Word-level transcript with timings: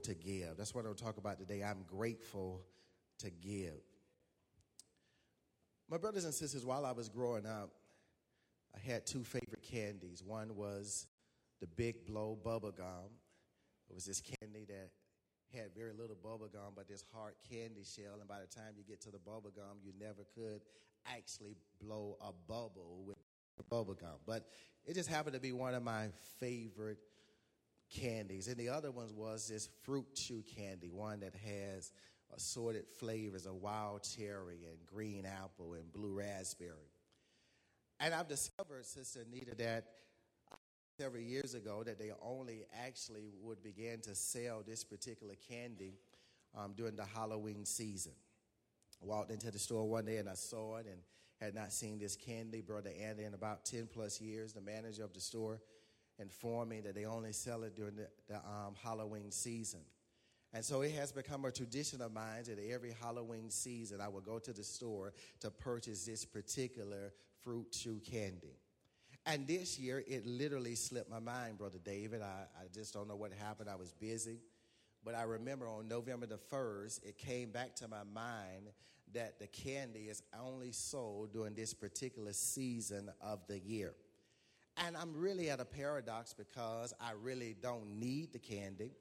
to 0.00 0.14
give. 0.14 0.56
That's 0.56 0.74
what 0.74 0.86
I'll 0.86 0.94
talk 0.94 1.18
about 1.18 1.38
today. 1.38 1.62
I'm 1.62 1.84
grateful 1.86 2.62
to 3.20 3.30
give. 3.30 3.82
My 5.88 5.98
brothers 5.98 6.24
and 6.24 6.34
sisters, 6.34 6.64
while 6.64 6.86
I 6.86 6.92
was 6.92 7.08
growing 7.08 7.46
up, 7.46 7.70
I 8.74 8.78
had 8.78 9.06
two 9.06 9.24
favorite 9.24 9.62
candies. 9.62 10.22
One 10.24 10.54
was 10.54 11.06
the 11.60 11.66
Big 11.66 12.06
Blow 12.06 12.38
bubble 12.42 12.70
gum. 12.70 13.10
It 13.88 13.94
was 13.94 14.04
this 14.04 14.20
candy 14.20 14.64
that 14.68 14.90
had 15.52 15.74
very 15.74 15.92
little 15.92 16.16
bubble 16.22 16.48
gum, 16.52 16.74
but 16.76 16.88
this 16.88 17.04
hard 17.12 17.34
candy 17.50 17.82
shell. 17.84 18.18
And 18.20 18.28
by 18.28 18.38
the 18.40 18.46
time 18.46 18.74
you 18.76 18.84
get 18.88 19.00
to 19.02 19.10
the 19.10 19.18
bubble 19.18 19.50
gum, 19.54 19.78
you 19.82 19.92
never 19.98 20.22
could 20.34 20.60
actually 21.06 21.56
blow 21.82 22.16
a 22.20 22.32
bubble 22.46 23.02
with 23.04 23.16
bubble 23.68 23.94
gum. 23.94 24.18
But 24.26 24.46
it 24.84 24.94
just 24.94 25.08
happened 25.08 25.34
to 25.34 25.40
be 25.40 25.52
one 25.52 25.74
of 25.74 25.82
my 25.82 26.08
favorite 26.38 26.98
candies. 27.90 28.48
And 28.48 28.56
the 28.56 28.68
other 28.68 28.90
one 28.90 29.08
was 29.16 29.48
this 29.48 29.68
fruit 29.82 30.06
chew 30.14 30.42
candy, 30.56 30.88
one 30.88 31.20
that 31.20 31.34
has 31.34 31.92
assorted 32.34 32.86
flavors 32.98 33.46
of 33.46 33.54
wild 33.56 34.02
cherry 34.02 34.66
and 34.70 34.86
green 34.86 35.26
apple 35.26 35.74
and 35.74 35.92
blue 35.92 36.14
raspberry. 36.14 36.90
And 37.98 38.14
I've 38.14 38.28
discovered, 38.28 38.86
Sister 38.86 39.20
Anita, 39.26 39.54
that 39.56 39.84
several 40.98 41.22
years 41.22 41.54
ago 41.54 41.82
that 41.82 41.98
they 41.98 42.12
only 42.22 42.64
actually 42.84 43.32
would 43.42 43.62
begin 43.62 44.00
to 44.02 44.14
sell 44.14 44.62
this 44.66 44.84
particular 44.84 45.34
candy 45.48 45.94
um, 46.56 46.72
during 46.76 46.96
the 46.96 47.04
Halloween 47.04 47.64
season. 47.64 48.12
Walked 49.02 49.30
into 49.30 49.50
the 49.50 49.58
store 49.58 49.88
one 49.88 50.04
day 50.04 50.18
and 50.18 50.28
I 50.28 50.34
saw 50.34 50.76
it 50.76 50.86
and 50.86 51.00
had 51.40 51.54
not 51.54 51.72
seen 51.72 51.98
this 51.98 52.16
candy. 52.16 52.60
Brother 52.60 52.90
Andy, 53.02 53.24
in 53.24 53.32
about 53.32 53.64
10 53.64 53.88
plus 53.92 54.20
years, 54.20 54.52
the 54.52 54.60
manager 54.60 55.02
of 55.02 55.14
the 55.14 55.20
store 55.20 55.60
informed 56.20 56.70
me 56.70 56.80
that 56.80 56.94
they 56.94 57.04
only 57.04 57.32
sell 57.32 57.62
it 57.62 57.74
during 57.74 57.96
the, 57.96 58.08
the 58.28 58.36
um, 58.36 58.74
Halloween 58.82 59.30
season. 59.30 59.80
And 60.52 60.64
so 60.64 60.82
it 60.82 60.92
has 60.92 61.12
become 61.12 61.44
a 61.44 61.52
tradition 61.52 62.02
of 62.02 62.12
mine 62.12 62.42
that 62.46 62.58
every 62.58 62.92
Halloween 63.00 63.50
season 63.50 64.00
I 64.00 64.08
will 64.08 64.20
go 64.20 64.38
to 64.40 64.52
the 64.52 64.64
store 64.64 65.12
to 65.40 65.50
purchase 65.50 66.04
this 66.04 66.24
particular 66.24 67.12
fruit 67.42 67.70
chew 67.70 68.00
candy. 68.04 68.56
And 69.26 69.46
this 69.46 69.78
year 69.78 70.02
it 70.06 70.26
literally 70.26 70.74
slipped 70.74 71.10
my 71.10 71.20
mind, 71.20 71.58
Brother 71.58 71.78
David. 71.82 72.20
I, 72.22 72.46
I 72.58 72.64
just 72.72 72.92
don't 72.94 73.06
know 73.06 73.16
what 73.16 73.32
happened. 73.32 73.68
I 73.68 73.76
was 73.76 73.92
busy. 73.92 74.40
But 75.04 75.14
I 75.14 75.22
remember 75.22 75.68
on 75.68 75.88
November 75.88 76.26
the 76.26 76.38
1st, 76.52 77.04
it 77.04 77.16
came 77.16 77.50
back 77.50 77.74
to 77.76 77.88
my 77.88 78.02
mind 78.12 78.70
that 79.12 79.38
the 79.38 79.46
candy 79.46 80.08
is 80.08 80.22
only 80.38 80.72
sold 80.72 81.32
during 81.32 81.54
this 81.54 81.74
particular 81.74 82.32
season 82.32 83.10
of 83.20 83.40
the 83.46 83.58
year. 83.58 83.94
And 84.86 84.96
I'm 84.96 85.14
really 85.14 85.50
at 85.50 85.60
a 85.60 85.64
paradox 85.64 86.32
because 86.32 86.94
I 87.00 87.12
really 87.22 87.54
don't 87.60 87.98
need 87.98 88.32
the 88.32 88.38
candy. 88.38 88.92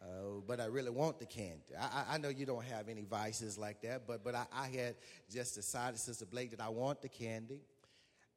Uh, 0.00 0.40
but 0.46 0.60
I 0.60 0.64
really 0.64 0.90
want 0.90 1.18
the 1.18 1.26
candy. 1.26 1.76
I, 1.78 2.14
I, 2.14 2.18
know 2.18 2.30
you 2.30 2.46
don't 2.46 2.64
have 2.64 2.88
any 2.88 3.04
vices 3.04 3.58
like 3.58 3.82
that, 3.82 4.06
but 4.06 4.24
but 4.24 4.34
I, 4.34 4.46
I, 4.50 4.68
had 4.68 4.94
just 5.30 5.56
decided, 5.56 6.00
Sister 6.00 6.24
Blake, 6.24 6.52
that 6.52 6.60
I 6.62 6.70
want 6.70 7.02
the 7.02 7.10
candy. 7.10 7.60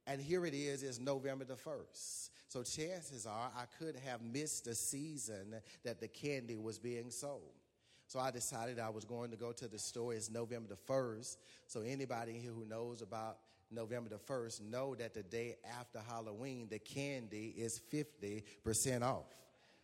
And 0.06 0.22
here 0.22 0.46
it 0.46 0.54
is, 0.54 0.84
it's 0.84 1.00
November 1.00 1.46
the 1.46 1.56
1st. 1.56 2.32
So 2.50 2.64
chances 2.64 3.26
are 3.26 3.50
I 3.56 3.64
could 3.80 3.96
have 4.06 4.22
missed 4.22 4.66
the 4.66 4.76
season 4.76 5.56
that 5.86 6.02
the 6.02 6.10
candy 6.10 6.58
was 6.58 6.78
being 6.78 7.10
sold. 7.10 7.54
So 8.08 8.20
I 8.20 8.30
decided 8.30 8.78
I 8.78 8.90
was 8.90 9.06
going 9.06 9.32
to 9.32 9.38
go 9.38 9.54
to 9.54 9.68
the 9.70 9.80
store. 9.80 10.14
It's 10.14 10.30
November 10.30 10.68
the 10.68 10.94
1st. 10.94 11.38
So 11.68 11.82
anybody 11.82 12.34
here 12.34 12.52
who 12.52 12.66
knows 12.66 13.02
about 13.02 13.38
November 13.74 14.10
the 14.10 14.34
1st 14.34 14.62
know 14.70 14.96
that 14.96 15.14
the 15.14 15.24
day 15.24 15.56
after 15.80 16.00
Halloween, 16.08 16.68
the 16.70 16.80
candy 16.80 17.54
is 17.58 17.80
50% 17.92 19.02
off. 19.02 19.26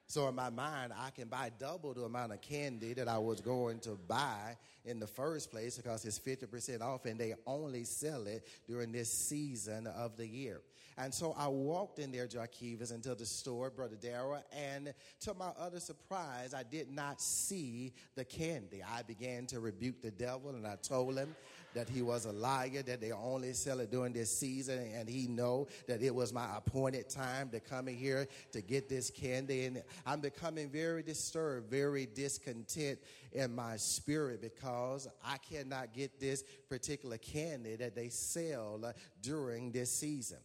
So 0.08 0.28
in 0.28 0.34
my 0.34 0.50
mind, 0.50 0.92
I 0.98 1.12
can 1.12 1.28
buy 1.28 1.52
double 1.60 1.94
the 1.94 2.02
amount 2.02 2.34
of 2.34 2.42
candy 2.42 2.94
that 2.94 3.08
I 3.08 3.20
was 3.20 3.42
going 3.42 3.80
to 3.82 3.92
buy 3.92 4.58
in 4.84 5.00
the 5.00 5.06
first 5.06 5.52
place 5.52 5.78
because 5.78 6.04
it's 6.04 6.18
50% 6.18 6.82
off 6.82 7.06
and 7.06 7.20
they 7.20 7.36
only 7.46 7.84
sell 7.84 8.26
it 8.26 8.48
during 8.68 8.92
this 8.92 9.14
season 9.14 9.86
of 9.86 10.18
the 10.18 10.26
year. 10.26 10.62
And 11.00 11.14
so 11.14 11.34
I 11.38 11.48
walked 11.48 12.00
in 12.00 12.12
there, 12.12 12.28
Jarkivas, 12.28 12.94
into 12.94 13.16
the 13.16 13.26
store, 13.26 13.70
Brother 13.70 13.96
Dara, 13.96 14.44
and 14.52 14.94
to 15.22 15.34
my 15.34 15.52
utter 15.58 15.80
surprise, 15.80 16.54
I 16.54 16.64
did 16.64 16.92
not 16.92 17.22
see 17.22 17.94
the 18.16 18.26
candy. 18.26 18.84
I 18.84 19.04
began 19.04 19.46
to 19.48 19.62
rebuke 19.62 20.02
the 20.02 20.12
devil 20.12 20.50
and 20.50 20.68
I 20.68 20.76
told 20.76 21.18
him 21.18 21.34
that 21.74 21.88
he 21.88 22.02
was 22.02 22.26
a 22.26 22.34
liar, 22.34 22.82
that 22.82 23.00
they 23.00 23.14
only 23.14 23.54
sell 23.54 23.80
it 23.80 23.92
during 23.92 24.12
this 24.12 24.38
season, 24.38 24.92
and 24.94 25.08
he 25.08 25.28
know 25.28 25.68
that 25.88 26.02
it 26.02 26.14
was 26.14 26.34
my 26.34 26.58
appointed 26.58 27.10
time 27.10 27.50
to 27.52 27.62
come 27.62 27.88
in 27.88 27.96
here 27.96 28.28
to 28.52 28.62
get 28.62 28.90
this 28.90 29.10
candy. 29.10 29.66
And 29.66 29.82
I'm 30.06 30.20
becoming 30.20 30.70
very 30.70 31.02
disturbed, 31.02 31.70
very 31.70 32.08
discontent 32.08 33.00
in 33.32 33.56
my 33.56 33.78
spirit 33.78 34.42
because 34.42 35.08
I 35.24 35.38
cannot 35.38 35.94
get 35.94 36.20
this 36.20 36.44
particular 36.68 37.18
candy 37.18 37.78
that 37.78 37.96
they 37.96 38.10
sell 38.10 38.94
during 39.22 39.72
this 39.72 39.92
season. 39.92 40.40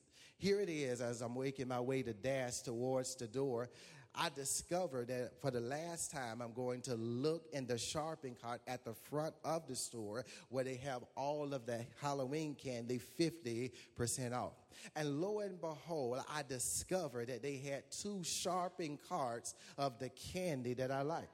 Here 0.44 0.60
it 0.60 0.68
is 0.68 1.00
as 1.00 1.22
I'm 1.22 1.40
making 1.40 1.68
my 1.68 1.80
way 1.80 2.02
to 2.02 2.12
dash 2.12 2.60
towards 2.60 3.14
the 3.14 3.26
door. 3.26 3.70
I 4.14 4.28
discover 4.28 5.06
that 5.06 5.40
for 5.40 5.50
the 5.50 5.60
last 5.60 6.10
time, 6.10 6.42
I'm 6.42 6.52
going 6.52 6.82
to 6.82 6.96
look 6.96 7.46
in 7.54 7.66
the 7.66 7.78
shopping 7.78 8.36
cart 8.38 8.60
at 8.66 8.84
the 8.84 8.92
front 8.92 9.34
of 9.42 9.66
the 9.66 9.74
store 9.74 10.26
where 10.50 10.62
they 10.62 10.74
have 10.84 11.02
all 11.16 11.54
of 11.54 11.64
the 11.64 11.86
Halloween 11.98 12.56
candy 12.62 13.00
50% 13.18 14.34
off. 14.34 14.52
And 14.94 15.18
lo 15.18 15.38
and 15.38 15.58
behold, 15.58 16.22
I 16.30 16.42
discovered 16.42 17.28
that 17.28 17.42
they 17.42 17.56
had 17.56 17.84
two 17.90 18.22
shopping 18.22 18.98
carts 19.08 19.54
of 19.78 19.98
the 19.98 20.10
candy 20.10 20.74
that 20.74 20.90
I 20.90 21.00
like. 21.00 21.30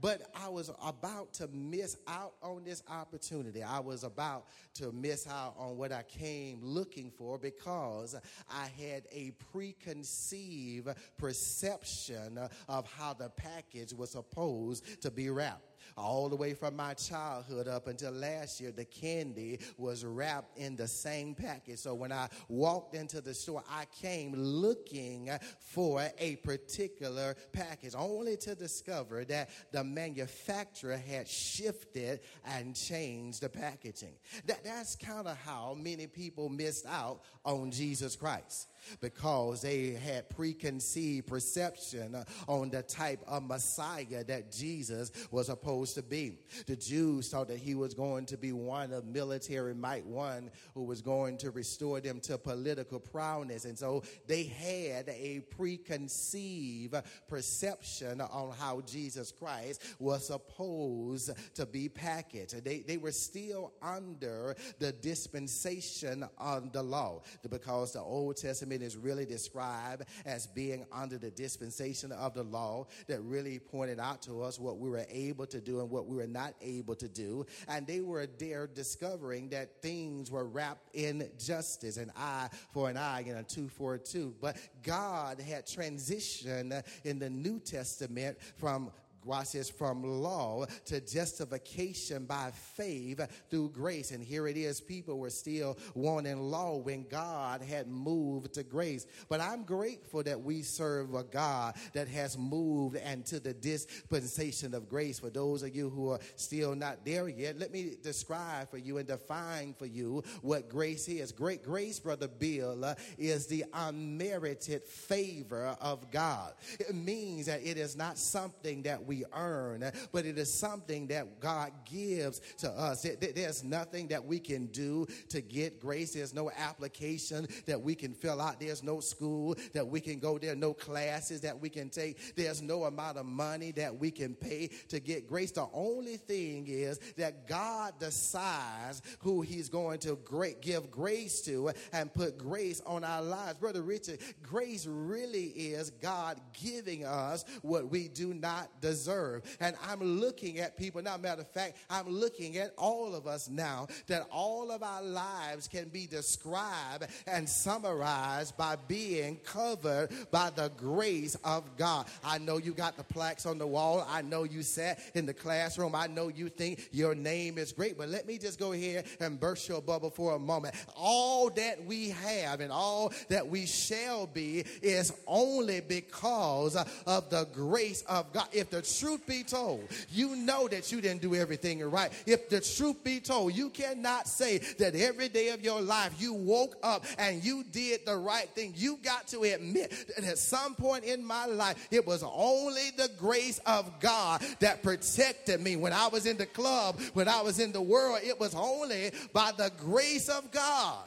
But 0.00 0.22
I 0.34 0.48
was 0.48 0.70
about 0.82 1.32
to 1.34 1.48
miss 1.48 1.96
out 2.08 2.34
on 2.42 2.64
this 2.64 2.82
opportunity. 2.88 3.62
I 3.62 3.78
was 3.80 4.04
about 4.04 4.46
to 4.74 4.90
miss 4.92 5.26
out 5.28 5.54
on 5.56 5.76
what 5.76 5.92
I 5.92 6.02
came 6.02 6.58
looking 6.62 7.10
for 7.16 7.38
because 7.38 8.16
I 8.50 8.68
had 8.80 9.04
a 9.12 9.32
preconceived 9.52 10.88
perception 11.18 12.38
of 12.68 12.90
how 12.92 13.14
the 13.14 13.28
package 13.30 13.92
was 13.92 14.10
supposed 14.10 15.02
to 15.02 15.10
be 15.10 15.30
wrapped 15.30 15.71
all 15.96 16.28
the 16.28 16.36
way 16.36 16.54
from 16.54 16.76
my 16.76 16.94
childhood 16.94 17.68
up 17.68 17.86
until 17.86 18.12
last 18.12 18.60
year, 18.60 18.70
the 18.70 18.84
candy 18.84 19.58
was 19.76 20.04
wrapped 20.04 20.58
in 20.58 20.76
the 20.76 20.88
same 20.88 21.34
package. 21.34 21.78
So 21.78 21.94
when 21.94 22.12
I 22.12 22.28
walked 22.48 22.94
into 22.94 23.20
the 23.20 23.34
store, 23.34 23.62
I 23.70 23.86
came 24.00 24.32
looking 24.34 25.30
for 25.60 26.06
a 26.18 26.36
particular 26.36 27.36
package, 27.52 27.94
only 27.96 28.36
to 28.38 28.54
discover 28.54 29.24
that 29.26 29.50
the 29.72 29.84
manufacturer 29.84 30.96
had 30.96 31.28
shifted 31.28 32.20
and 32.44 32.74
changed 32.74 33.42
the 33.42 33.48
packaging. 33.48 34.14
That, 34.46 34.64
that's 34.64 34.96
kind 34.96 35.26
of 35.26 35.36
how 35.38 35.76
many 35.80 36.06
people 36.06 36.48
missed 36.48 36.86
out 36.86 37.20
on 37.44 37.70
Jesus 37.70 38.16
Christ 38.16 38.68
because 39.00 39.62
they 39.62 39.90
had 39.90 40.28
preconceived 40.30 41.26
perception 41.26 42.16
on 42.48 42.70
the 42.70 42.82
type 42.82 43.22
of 43.26 43.42
Messiah 43.44 44.24
that 44.24 44.52
Jesus 44.52 45.12
was 45.30 45.46
supposed 45.46 45.94
to 45.94 46.02
be. 46.02 46.38
The 46.66 46.76
Jews 46.76 47.28
thought 47.28 47.48
that 47.48 47.58
he 47.58 47.74
was 47.74 47.94
going 47.94 48.26
to 48.26 48.36
be 48.36 48.52
one 48.52 48.92
of 48.92 49.04
military 49.04 49.74
might, 49.74 50.06
one 50.06 50.50
who 50.74 50.84
was 50.84 51.02
going 51.02 51.38
to 51.38 51.50
restore 51.50 52.00
them 52.00 52.20
to 52.20 52.38
political 52.38 53.00
prowess. 53.00 53.64
And 53.64 53.78
so 53.78 54.02
they 54.26 54.44
had 54.44 55.08
a 55.08 55.40
preconceived 55.50 56.94
perception 57.28 58.20
on 58.20 58.54
how 58.58 58.80
Jesus 58.82 59.32
Christ 59.32 59.82
was 59.98 60.26
supposed 60.26 61.30
to 61.54 61.66
be 61.66 61.88
packaged. 61.88 62.64
They, 62.64 62.80
they 62.80 62.96
were 62.96 63.12
still 63.12 63.72
under 63.82 64.56
the 64.78 64.92
dispensation 64.92 66.24
of 66.38 66.72
the 66.72 66.82
law 66.82 67.22
because 67.48 67.92
the 67.92 68.00
Old 68.00 68.36
Testament 68.36 68.71
Testament 68.72 68.82
is 68.82 68.96
really 68.96 69.26
described 69.26 70.04
as 70.24 70.46
being 70.46 70.84
under 70.92 71.18
the 71.18 71.30
dispensation 71.30 72.12
of 72.12 72.34
the 72.34 72.42
law 72.42 72.86
that 73.06 73.20
really 73.20 73.58
pointed 73.58 74.00
out 74.00 74.22
to 74.22 74.42
us 74.42 74.58
what 74.58 74.78
we 74.78 74.88
were 74.88 75.04
able 75.10 75.46
to 75.46 75.60
do 75.60 75.80
and 75.80 75.90
what 75.90 76.06
we 76.06 76.16
were 76.16 76.26
not 76.26 76.54
able 76.60 76.94
to 76.94 77.08
do. 77.08 77.44
And 77.68 77.86
they 77.86 78.00
were 78.00 78.26
there 78.38 78.66
discovering 78.66 79.50
that 79.50 79.82
things 79.82 80.30
were 80.30 80.44
wrapped 80.44 80.94
in 80.94 81.28
justice, 81.38 81.96
an 81.96 82.12
eye 82.16 82.48
for 82.72 82.88
an 82.88 82.96
eye 82.96 83.24
and 83.26 83.38
a 83.38 83.42
tooth 83.42 83.72
for 83.72 83.94
a 83.94 83.98
tooth. 83.98 84.34
But 84.40 84.56
God 84.82 85.40
had 85.40 85.66
transitioned 85.66 86.82
in 87.04 87.18
the 87.18 87.30
New 87.30 87.60
Testament 87.60 88.38
from 88.56 88.90
God 89.26 89.46
says, 89.46 89.70
from 89.70 90.02
law 90.02 90.66
to 90.86 91.00
justification 91.00 92.24
by 92.24 92.52
faith 92.74 93.20
through 93.50 93.70
grace. 93.70 94.10
And 94.10 94.22
here 94.22 94.46
it 94.46 94.56
is, 94.56 94.80
people 94.80 95.18
were 95.18 95.30
still 95.30 95.78
wanting 95.94 96.40
law 96.40 96.76
when 96.76 97.06
God 97.08 97.62
had 97.62 97.88
moved 97.88 98.54
to 98.54 98.62
grace. 98.62 99.06
But 99.28 99.40
I'm 99.40 99.64
grateful 99.64 100.22
that 100.22 100.40
we 100.40 100.62
serve 100.62 101.14
a 101.14 101.24
God 101.24 101.74
that 101.92 102.08
has 102.08 102.36
moved 102.38 102.96
and 102.96 103.24
to 103.26 103.40
the 103.40 103.54
dispensation 103.54 104.74
of 104.74 104.88
grace. 104.88 105.18
For 105.18 105.30
those 105.30 105.62
of 105.62 105.74
you 105.74 105.90
who 105.90 106.10
are 106.10 106.20
still 106.36 106.74
not 106.74 107.04
there 107.04 107.28
yet, 107.28 107.58
let 107.58 107.72
me 107.72 107.96
describe 108.02 108.70
for 108.70 108.78
you 108.78 108.98
and 108.98 109.06
define 109.06 109.74
for 109.78 109.86
you 109.86 110.22
what 110.40 110.68
grace 110.68 111.08
is. 111.08 111.32
Great 111.32 111.64
grace, 111.64 111.98
Brother 111.98 112.28
Bill, 112.28 112.94
is 113.18 113.46
the 113.46 113.64
unmerited 113.72 114.82
favor 114.82 115.76
of 115.80 116.10
God. 116.10 116.54
It 116.80 116.94
means 116.94 117.46
that 117.46 117.64
it 117.64 117.76
is 117.76 117.96
not 117.96 118.18
something 118.18 118.82
that 118.82 119.04
we 119.04 119.11
we 119.12 119.24
earn, 119.34 119.84
but 120.10 120.24
it 120.24 120.38
is 120.38 120.50
something 120.50 121.06
that 121.08 121.38
God 121.38 121.70
gives 121.84 122.40
to 122.58 122.70
us. 122.70 123.06
There's 123.20 123.62
nothing 123.62 124.08
that 124.08 124.24
we 124.24 124.38
can 124.38 124.68
do 124.68 125.06
to 125.28 125.42
get 125.42 125.80
grace. 125.80 126.14
There's 126.14 126.32
no 126.32 126.50
application 126.56 127.46
that 127.66 127.78
we 127.78 127.94
can 127.94 128.14
fill 128.14 128.40
out. 128.40 128.58
There's 128.58 128.82
no 128.82 129.00
school 129.00 129.54
that 129.74 129.86
we 129.86 130.00
can 130.00 130.18
go 130.18 130.38
there, 130.38 130.56
no 130.56 130.72
classes 130.72 131.42
that 131.42 131.60
we 131.60 131.68
can 131.68 131.90
take. 131.90 132.34
There's 132.36 132.62
no 132.62 132.84
amount 132.84 133.18
of 133.18 133.26
money 133.26 133.72
that 133.72 133.94
we 133.94 134.10
can 134.10 134.34
pay 134.34 134.70
to 134.88 134.98
get 134.98 135.28
grace. 135.28 135.50
The 135.50 135.66
only 135.74 136.16
thing 136.16 136.66
is 136.68 136.98
that 137.18 137.46
God 137.46 137.92
decides 138.00 139.02
who 139.18 139.42
He's 139.42 139.68
going 139.68 139.98
to 140.00 140.18
give 140.62 140.90
grace 140.90 141.42
to 141.42 141.70
and 141.92 142.14
put 142.14 142.38
grace 142.38 142.80
on 142.86 143.04
our 143.04 143.20
lives. 143.20 143.58
Brother 143.58 143.82
Richard, 143.82 144.20
grace 144.42 144.86
really 144.86 145.48
is 145.48 145.90
God 145.90 146.40
giving 146.54 147.04
us 147.04 147.44
what 147.60 147.90
we 147.90 148.08
do 148.08 148.32
not 148.32 148.80
deserve. 148.80 149.01
And 149.08 149.76
I'm 149.88 150.00
looking 150.00 150.58
at 150.58 150.76
people 150.76 151.02
now, 151.02 151.16
matter 151.16 151.42
of 151.42 151.48
fact, 151.48 151.76
I'm 151.90 152.08
looking 152.08 152.56
at 152.58 152.72
all 152.76 153.14
of 153.14 153.26
us 153.26 153.48
now 153.48 153.88
that 154.06 154.26
all 154.30 154.70
of 154.70 154.82
our 154.82 155.02
lives 155.02 155.68
can 155.68 155.88
be 155.88 156.06
described 156.06 157.06
and 157.26 157.48
summarized 157.48 158.56
by 158.56 158.76
being 158.88 159.36
covered 159.44 160.10
by 160.30 160.50
the 160.50 160.70
grace 160.76 161.36
of 161.44 161.76
God. 161.76 162.06
I 162.24 162.38
know 162.38 162.58
you 162.58 162.72
got 162.72 162.96
the 162.96 163.04
plaques 163.04 163.46
on 163.46 163.58
the 163.58 163.66
wall. 163.66 164.06
I 164.08 164.22
know 164.22 164.44
you 164.44 164.62
sat 164.62 165.00
in 165.14 165.26
the 165.26 165.34
classroom. 165.34 165.94
I 165.94 166.06
know 166.06 166.28
you 166.28 166.48
think 166.48 166.88
your 166.92 167.14
name 167.14 167.58
is 167.58 167.72
great, 167.72 167.98
but 167.98 168.08
let 168.08 168.26
me 168.26 168.38
just 168.38 168.58
go 168.58 168.72
here 168.72 169.02
and 169.20 169.38
burst 169.38 169.68
your 169.68 169.80
bubble 169.80 170.10
for 170.10 170.34
a 170.34 170.38
moment. 170.38 170.74
All 170.96 171.50
that 171.50 171.84
we 171.84 172.10
have 172.10 172.60
and 172.60 172.72
all 172.72 173.12
that 173.28 173.46
we 173.46 173.66
shall 173.66 174.26
be 174.26 174.64
is 174.82 175.12
only 175.26 175.80
because 175.80 176.76
of 177.06 177.30
the 177.30 177.46
grace 177.52 178.02
of 178.02 178.32
God. 178.32 178.48
If 178.52 178.70
the 178.70 178.82
truth 178.98 179.26
be 179.26 179.42
told, 179.42 179.88
you 180.10 180.36
know 180.36 180.68
that 180.68 180.92
you 180.92 181.00
didn't 181.00 181.22
do 181.22 181.34
everything 181.34 181.80
right. 181.82 182.12
If 182.26 182.48
the 182.48 182.60
truth 182.60 183.02
be 183.04 183.20
told, 183.20 183.54
you 183.54 183.70
cannot 183.70 184.28
say 184.28 184.58
that 184.78 184.94
every 184.94 185.28
day 185.28 185.48
of 185.50 185.62
your 185.62 185.80
life 185.80 186.14
you 186.18 186.32
woke 186.32 186.76
up 186.82 187.04
and 187.18 187.42
you 187.44 187.64
did 187.64 188.06
the 188.06 188.16
right 188.16 188.48
thing. 188.50 188.74
You 188.76 188.98
got 189.02 189.28
to 189.28 189.42
admit 189.42 189.90
that 190.16 190.24
at 190.24 190.38
some 190.38 190.74
point 190.74 191.04
in 191.04 191.24
my 191.24 191.46
life, 191.46 191.88
it 191.90 192.06
was 192.06 192.22
only 192.22 192.90
the 192.96 193.10
grace 193.18 193.60
of 193.66 194.00
God 194.00 194.42
that 194.60 194.82
protected 194.82 195.60
me. 195.60 195.76
When 195.76 195.92
I 195.92 196.08
was 196.08 196.26
in 196.26 196.36
the 196.36 196.46
club, 196.46 197.00
when 197.14 197.28
I 197.28 197.40
was 197.42 197.58
in 197.58 197.72
the 197.72 197.82
world, 197.82 198.20
it 198.22 198.38
was 198.38 198.54
only 198.54 199.10
by 199.32 199.52
the 199.56 199.70
grace 199.78 200.28
of 200.28 200.50
God. 200.50 201.04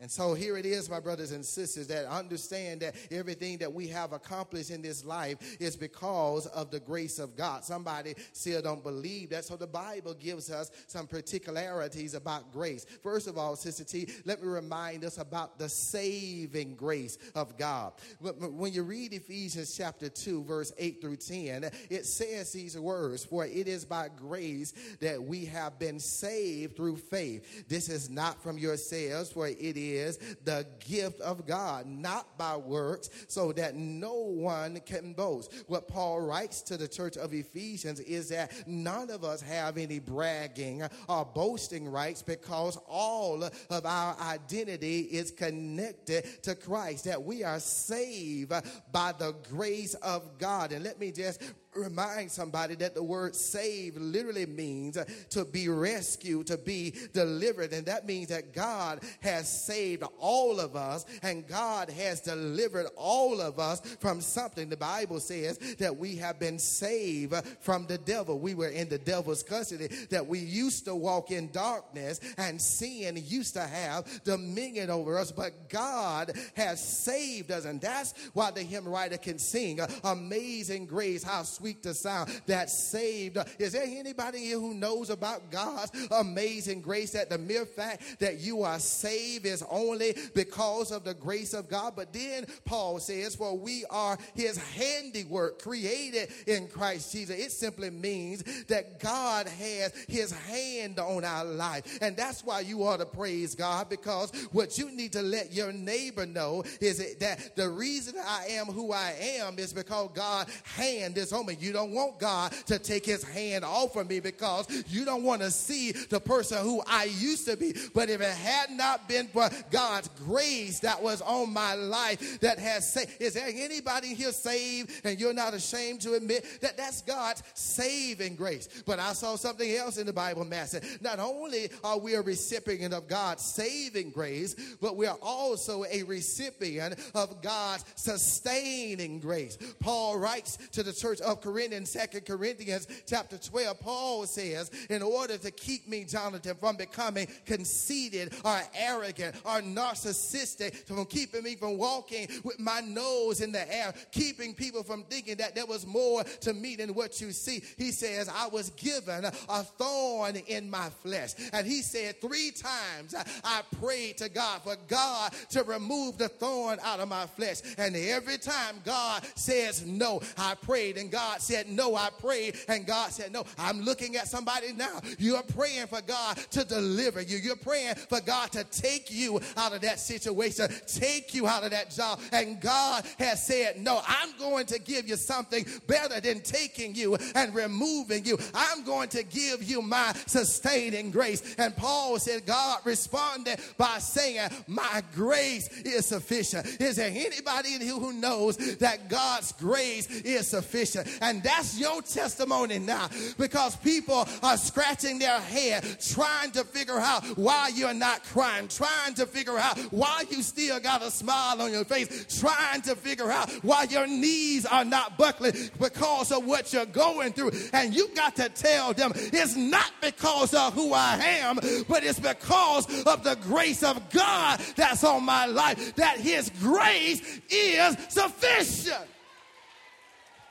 And 0.00 0.10
so 0.10 0.34
here 0.34 0.56
it 0.56 0.66
is, 0.66 0.90
my 0.90 0.98
brothers 0.98 1.30
and 1.30 1.46
sisters, 1.46 1.86
that 1.86 2.06
understand 2.06 2.80
that 2.80 2.96
everything 3.12 3.58
that 3.58 3.72
we 3.72 3.86
have 3.88 4.12
accomplished 4.12 4.70
in 4.70 4.82
this 4.82 5.04
life 5.04 5.56
is 5.60 5.76
because 5.76 6.46
of 6.48 6.72
the 6.72 6.80
grace 6.80 7.20
of 7.20 7.36
God. 7.36 7.62
Somebody 7.62 8.14
still 8.32 8.60
don't 8.60 8.82
believe 8.82 9.30
that. 9.30 9.44
So 9.44 9.56
the 9.56 9.68
Bible 9.68 10.12
gives 10.14 10.50
us 10.50 10.72
some 10.88 11.06
particularities 11.06 12.14
about 12.14 12.52
grace. 12.52 12.84
First 13.04 13.28
of 13.28 13.38
all, 13.38 13.54
Sister 13.54 13.84
T, 13.84 14.08
let 14.24 14.42
me 14.42 14.48
remind 14.48 15.04
us 15.04 15.18
about 15.18 15.60
the 15.60 15.68
saving 15.68 16.74
grace 16.74 17.16
of 17.36 17.56
God. 17.56 17.92
When 18.18 18.72
you 18.72 18.82
read 18.82 19.12
Ephesians 19.12 19.76
chapter 19.76 20.08
2, 20.08 20.42
verse 20.42 20.72
8 20.76 21.00
through 21.00 21.16
10, 21.16 21.70
it 21.88 22.04
says 22.04 22.52
these 22.52 22.76
words, 22.76 23.24
For 23.24 23.46
it 23.46 23.68
is 23.68 23.84
by 23.84 24.08
grace 24.08 24.74
that 25.00 25.22
we 25.22 25.44
have 25.44 25.78
been 25.78 26.00
saved 26.00 26.76
through 26.76 26.96
faith. 26.96 27.68
This 27.68 27.88
is 27.88 28.10
not 28.10 28.42
from 28.42 28.58
yourselves, 28.58 29.30
for 29.30 29.46
it 29.46 29.56
is 29.76 29.83
is 29.92 30.18
the 30.44 30.66
gift 30.86 31.20
of 31.20 31.46
God, 31.46 31.86
not 31.86 32.36
by 32.38 32.56
works, 32.56 33.10
so 33.28 33.52
that 33.52 33.74
no 33.74 34.14
one 34.14 34.80
can 34.86 35.12
boast. 35.12 35.52
What 35.66 35.88
Paul 35.88 36.20
writes 36.20 36.62
to 36.62 36.76
the 36.76 36.88
church 36.88 37.16
of 37.16 37.32
Ephesians 37.34 38.00
is 38.00 38.28
that 38.30 38.52
none 38.66 39.10
of 39.10 39.24
us 39.24 39.40
have 39.42 39.78
any 39.78 39.98
bragging 39.98 40.82
or 41.08 41.24
boasting 41.24 41.88
rights 41.88 42.22
because 42.22 42.78
all 42.88 43.42
of 43.42 43.86
our 43.86 44.16
identity 44.20 45.00
is 45.00 45.30
connected 45.30 46.42
to 46.42 46.54
Christ, 46.54 47.04
that 47.04 47.22
we 47.22 47.44
are 47.44 47.60
saved 47.60 48.52
by 48.92 49.12
the 49.18 49.34
grace 49.50 49.94
of 49.94 50.38
God. 50.38 50.72
And 50.72 50.84
let 50.84 50.98
me 50.98 51.12
just 51.12 51.40
remind 51.76 52.30
somebody 52.30 52.76
that 52.76 52.94
the 52.94 53.02
word 53.02 53.34
save 53.34 53.96
literally 53.96 54.46
means 54.46 54.96
to 55.30 55.44
be 55.44 55.68
rescued, 55.68 56.46
to 56.46 56.56
be 56.56 56.94
delivered. 57.12 57.72
And 57.72 57.86
that 57.86 58.06
means 58.06 58.28
that 58.28 58.52
God 58.52 59.02
has 59.20 59.66
saved 59.66 59.73
all 60.18 60.60
of 60.60 60.76
us 60.76 61.04
and 61.22 61.46
God 61.46 61.90
has 61.90 62.20
delivered 62.20 62.86
all 62.96 63.40
of 63.40 63.58
us 63.58 63.80
from 64.00 64.20
something. 64.20 64.68
The 64.68 64.76
Bible 64.76 65.20
says 65.20 65.58
that 65.78 65.96
we 65.96 66.16
have 66.16 66.38
been 66.38 66.58
saved 66.58 67.34
from 67.60 67.86
the 67.86 67.98
devil. 67.98 68.38
We 68.38 68.54
were 68.54 68.68
in 68.68 68.88
the 68.88 68.98
devil's 68.98 69.42
custody, 69.42 69.88
that 70.10 70.26
we 70.26 70.38
used 70.38 70.84
to 70.86 70.94
walk 70.94 71.30
in 71.30 71.50
darkness 71.52 72.20
and 72.38 72.60
sin 72.60 73.22
used 73.26 73.54
to 73.54 73.66
have 73.66 74.24
dominion 74.24 74.90
over 74.90 75.18
us, 75.18 75.32
but 75.32 75.68
God 75.68 76.32
has 76.56 76.82
saved 76.82 77.50
us. 77.50 77.64
And 77.64 77.80
that's 77.80 78.14
why 78.32 78.50
the 78.50 78.62
hymn 78.62 78.88
writer 78.88 79.18
can 79.18 79.38
sing, 79.38 79.80
Amazing 80.02 80.86
Grace, 80.86 81.22
how 81.22 81.42
sweet 81.42 81.64
sweet 81.64 81.82
the 81.82 81.94
sound 81.94 82.30
that 82.46 82.70
saved. 82.70 83.38
Is 83.58 83.72
there 83.72 83.86
anybody 83.86 84.38
here 84.38 84.60
who 84.60 84.74
knows 84.74 85.10
about 85.10 85.50
God's 85.50 85.90
amazing 86.10 86.82
grace 86.82 87.12
that 87.12 87.30
the 87.30 87.38
mere 87.38 87.64
fact 87.64 88.20
that 88.20 88.38
you 88.40 88.62
are 88.62 88.78
saved 88.78 89.46
is 89.46 89.62
only 89.70 90.16
because 90.34 90.90
of 90.90 91.04
the 91.04 91.14
grace 91.14 91.54
of 91.54 91.68
God? 91.68 91.94
But 91.96 92.12
then 92.12 92.46
Paul 92.64 92.98
says, 92.98 93.34
For 93.34 93.56
we 93.56 93.84
are 93.90 94.18
his 94.34 94.56
handiwork 94.56 95.62
created 95.62 96.30
in 96.46 96.68
Christ 96.68 97.12
Jesus. 97.12 97.38
It 97.38 97.52
simply 97.52 97.90
means 97.90 98.42
that 98.66 99.00
God 99.00 99.48
has 99.48 99.94
his 100.08 100.32
hand 100.32 100.98
on 100.98 101.24
our 101.24 101.44
life. 101.44 101.98
And 102.00 102.16
that's 102.16 102.44
why 102.44 102.60
you 102.60 102.84
ought 102.84 102.98
to 102.98 103.06
praise 103.06 103.54
God 103.54 103.88
because 103.88 104.30
what 104.52 104.78
you 104.78 104.90
need 104.90 105.12
to 105.12 105.22
let 105.22 105.52
your 105.52 105.72
neighbor 105.72 106.26
know 106.26 106.64
is 106.80 107.16
that 107.18 107.56
the 107.56 107.68
reason 107.68 108.14
I 108.26 108.46
am 108.50 108.66
who 108.66 108.92
I 108.92 109.14
am 109.38 109.58
is 109.58 109.72
because 109.72 110.10
God's 110.14 110.50
hand 110.76 111.16
is 111.18 111.32
on 111.32 111.46
me. 111.46 111.56
You 111.58 111.72
don't 111.72 111.92
want 111.92 112.18
God 112.18 112.52
to 112.66 112.78
take 112.78 113.06
his 113.06 113.24
hand 113.24 113.64
off 113.64 113.96
of 113.96 114.08
me 114.08 114.20
because 114.20 114.66
you 114.88 115.04
don't 115.04 115.22
want 115.22 115.42
to 115.42 115.50
see 115.50 115.92
the 115.92 116.20
person 116.20 116.62
who 116.62 116.82
I 116.86 117.04
used 117.04 117.46
to 117.48 117.56
be. 117.56 117.74
But 117.94 118.10
if 118.10 118.20
it 118.20 118.34
had 118.34 118.70
not 118.70 119.08
been 119.08 119.28
for 119.28 119.48
God's 119.70 120.08
grace 120.26 120.80
that 120.80 121.02
was 121.02 121.20
on 121.22 121.52
my 121.52 121.74
life 121.74 122.40
that 122.40 122.58
has 122.58 122.92
saved, 122.92 123.20
is 123.20 123.34
there 123.34 123.48
anybody 123.48 124.14
here 124.14 124.32
saved 124.32 124.90
and 125.04 125.18
you're 125.20 125.34
not 125.34 125.54
ashamed 125.54 126.00
to 126.02 126.14
admit 126.14 126.44
that 126.60 126.76
that's 126.76 127.02
God's 127.02 127.42
saving 127.54 128.36
grace? 128.36 128.68
But 128.86 128.98
I 128.98 129.12
saw 129.12 129.36
something 129.36 129.70
else 129.70 129.98
in 129.98 130.06
the 130.06 130.12
Bible, 130.12 130.44
Master. 130.44 130.80
Not 131.00 131.18
only 131.18 131.70
are 131.82 131.98
we 131.98 132.14
a 132.14 132.22
recipient 132.22 132.94
of 132.94 133.08
God's 133.08 133.42
saving 133.42 134.10
grace, 134.10 134.54
but 134.80 134.96
we 134.96 135.06
are 135.06 135.18
also 135.22 135.84
a 135.90 136.02
recipient 136.04 136.98
of 137.14 137.42
God's 137.42 137.84
sustaining 137.94 139.20
grace. 139.20 139.58
Paul 139.80 140.18
writes 140.18 140.58
to 140.72 140.82
the 140.82 140.92
church 140.92 141.20
of 141.20 141.40
Corinthians, 141.40 141.90
Second 141.90 142.26
Corinthians 142.26 142.86
chapter 143.06 143.38
12, 143.38 143.80
Paul 143.80 144.26
says, 144.26 144.70
in 144.90 145.02
order 145.02 145.36
to 145.38 145.50
keep 145.50 145.88
me, 145.88 146.04
Jonathan, 146.04 146.56
from 146.56 146.76
becoming 146.76 147.26
conceited 147.46 148.34
or 148.44 148.60
arrogant 148.74 149.36
or 149.44 149.60
narcissistic, 149.60 150.86
from 150.86 151.04
keeping 151.06 151.42
me 151.42 151.56
from 151.56 151.78
walking 151.78 152.28
with 152.42 152.58
my 152.58 152.80
nose 152.80 153.40
in 153.40 153.52
the 153.52 153.74
air, 153.74 153.92
keeping 154.12 154.54
people 154.54 154.82
from 154.82 155.04
thinking 155.04 155.36
that 155.36 155.54
there 155.54 155.66
was 155.66 155.86
more 155.86 156.24
to 156.40 156.52
me 156.54 156.76
than 156.76 156.94
what 156.94 157.20
you 157.20 157.32
see. 157.32 157.62
He 157.76 157.90
says, 157.90 158.28
I 158.28 158.48
was 158.48 158.70
given 158.70 159.24
a 159.24 159.62
thorn 159.62 160.36
in 160.36 160.70
my 160.70 160.88
flesh. 161.02 161.34
And 161.52 161.66
he 161.66 161.82
said, 161.82 162.20
three 162.20 162.50
times 162.50 163.14
I 163.44 163.62
prayed 163.80 164.18
to 164.18 164.28
God 164.28 164.62
for 164.62 164.76
God 164.88 165.32
to 165.50 165.62
remove 165.62 166.18
the 166.18 166.28
thorn 166.28 166.78
out 166.82 167.00
of 167.00 167.08
my 167.08 167.26
flesh. 167.26 167.58
And 167.78 167.94
every 167.96 168.38
time 168.38 168.76
God 168.84 169.24
says 169.34 169.84
no, 169.86 170.20
I 170.38 170.54
prayed 170.54 170.96
and 170.96 171.10
God 171.10 171.40
said 171.40 171.68
no, 171.68 171.94
I 171.96 172.10
prayed, 172.18 172.56
and 172.68 172.86
God 172.86 173.10
said 173.10 173.32
no. 173.32 173.44
I'm 173.58 173.82
looking 173.82 174.16
at 174.16 174.28
somebody 174.28 174.72
now. 174.72 175.00
You're 175.18 175.42
praying 175.42 175.86
for 175.86 176.00
God 176.00 176.36
to 176.50 176.64
deliver 176.64 177.20
you. 177.20 177.38
You're 177.38 177.56
praying 177.56 177.94
for 177.94 178.20
God 178.20 178.52
to 178.52 178.64
take 178.64 179.10
out 179.56 179.74
of 179.74 179.80
that 179.82 179.98
situation, 179.98 180.68
take 180.86 181.34
you 181.34 181.46
out 181.46 181.64
of 181.64 181.70
that 181.70 181.90
job. 181.90 182.20
And 182.32 182.60
God 182.60 183.04
has 183.18 183.46
said, 183.46 183.80
No, 183.80 184.00
I'm 184.06 184.36
going 184.38 184.66
to 184.66 184.78
give 184.78 185.08
you 185.08 185.16
something 185.16 185.64
better 185.86 186.20
than 186.20 186.40
taking 186.40 186.94
you 186.94 187.16
and 187.34 187.54
removing 187.54 188.24
you. 188.24 188.38
I'm 188.54 188.84
going 188.84 189.08
to 189.10 189.22
give 189.22 189.62
you 189.62 189.82
my 189.82 190.12
sustaining 190.26 191.10
grace. 191.10 191.54
And 191.58 191.76
Paul 191.76 192.18
said, 192.18 192.46
God 192.46 192.80
responded 192.84 193.58
by 193.76 193.98
saying, 193.98 194.50
My 194.66 195.02
grace 195.14 195.68
is 195.82 196.06
sufficient. 196.06 196.80
Is 196.80 196.96
there 196.96 197.10
anybody 197.10 197.74
in 197.74 197.80
here 197.80 197.94
who 197.94 198.12
knows 198.12 198.56
that 198.78 199.08
God's 199.08 199.52
grace 199.52 200.08
is 200.08 200.48
sufficient? 200.48 201.08
And 201.20 201.42
that's 201.42 201.78
your 201.78 202.02
testimony 202.02 202.78
now 202.78 203.08
because 203.38 203.76
people 203.76 204.26
are 204.42 204.56
scratching 204.56 205.18
their 205.18 205.40
head 205.40 205.84
trying 206.00 206.50
to 206.52 206.64
figure 206.64 206.98
out 206.98 207.24
why 207.36 207.70
you're 207.74 207.94
not 207.94 208.22
crying, 208.24 208.68
trying 208.68 209.14
to 209.14 209.23
to 209.24 209.30
figure 209.30 209.58
out 209.58 209.78
why 209.90 210.24
you 210.30 210.42
still 210.42 210.78
got 210.80 211.02
a 211.02 211.10
smile 211.10 211.60
on 211.62 211.72
your 211.72 211.84
face, 211.84 212.38
trying 212.40 212.82
to 212.82 212.94
figure 212.94 213.30
out 213.30 213.50
why 213.62 213.84
your 213.84 214.06
knees 214.06 214.66
are 214.66 214.84
not 214.84 215.16
buckling 215.18 215.52
because 215.78 216.32
of 216.32 216.44
what 216.44 216.72
you're 216.72 216.86
going 216.86 217.32
through. 217.32 217.52
And 217.72 217.94
you 217.94 218.08
got 218.14 218.36
to 218.36 218.48
tell 218.48 218.92
them 218.92 219.12
it's 219.14 219.56
not 219.56 219.90
because 220.00 220.54
of 220.54 220.74
who 220.74 220.92
I 220.92 221.16
am, 221.40 221.56
but 221.88 222.04
it's 222.04 222.20
because 222.20 222.86
of 223.04 223.24
the 223.24 223.36
grace 223.42 223.82
of 223.82 224.10
God 224.10 224.60
that's 224.76 225.04
on 225.04 225.24
my 225.24 225.46
life, 225.46 225.94
that 225.96 226.18
His 226.18 226.50
grace 226.60 227.40
is 227.50 227.96
sufficient. 228.08 229.08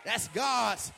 That's 0.06 0.28
God's 0.30 0.92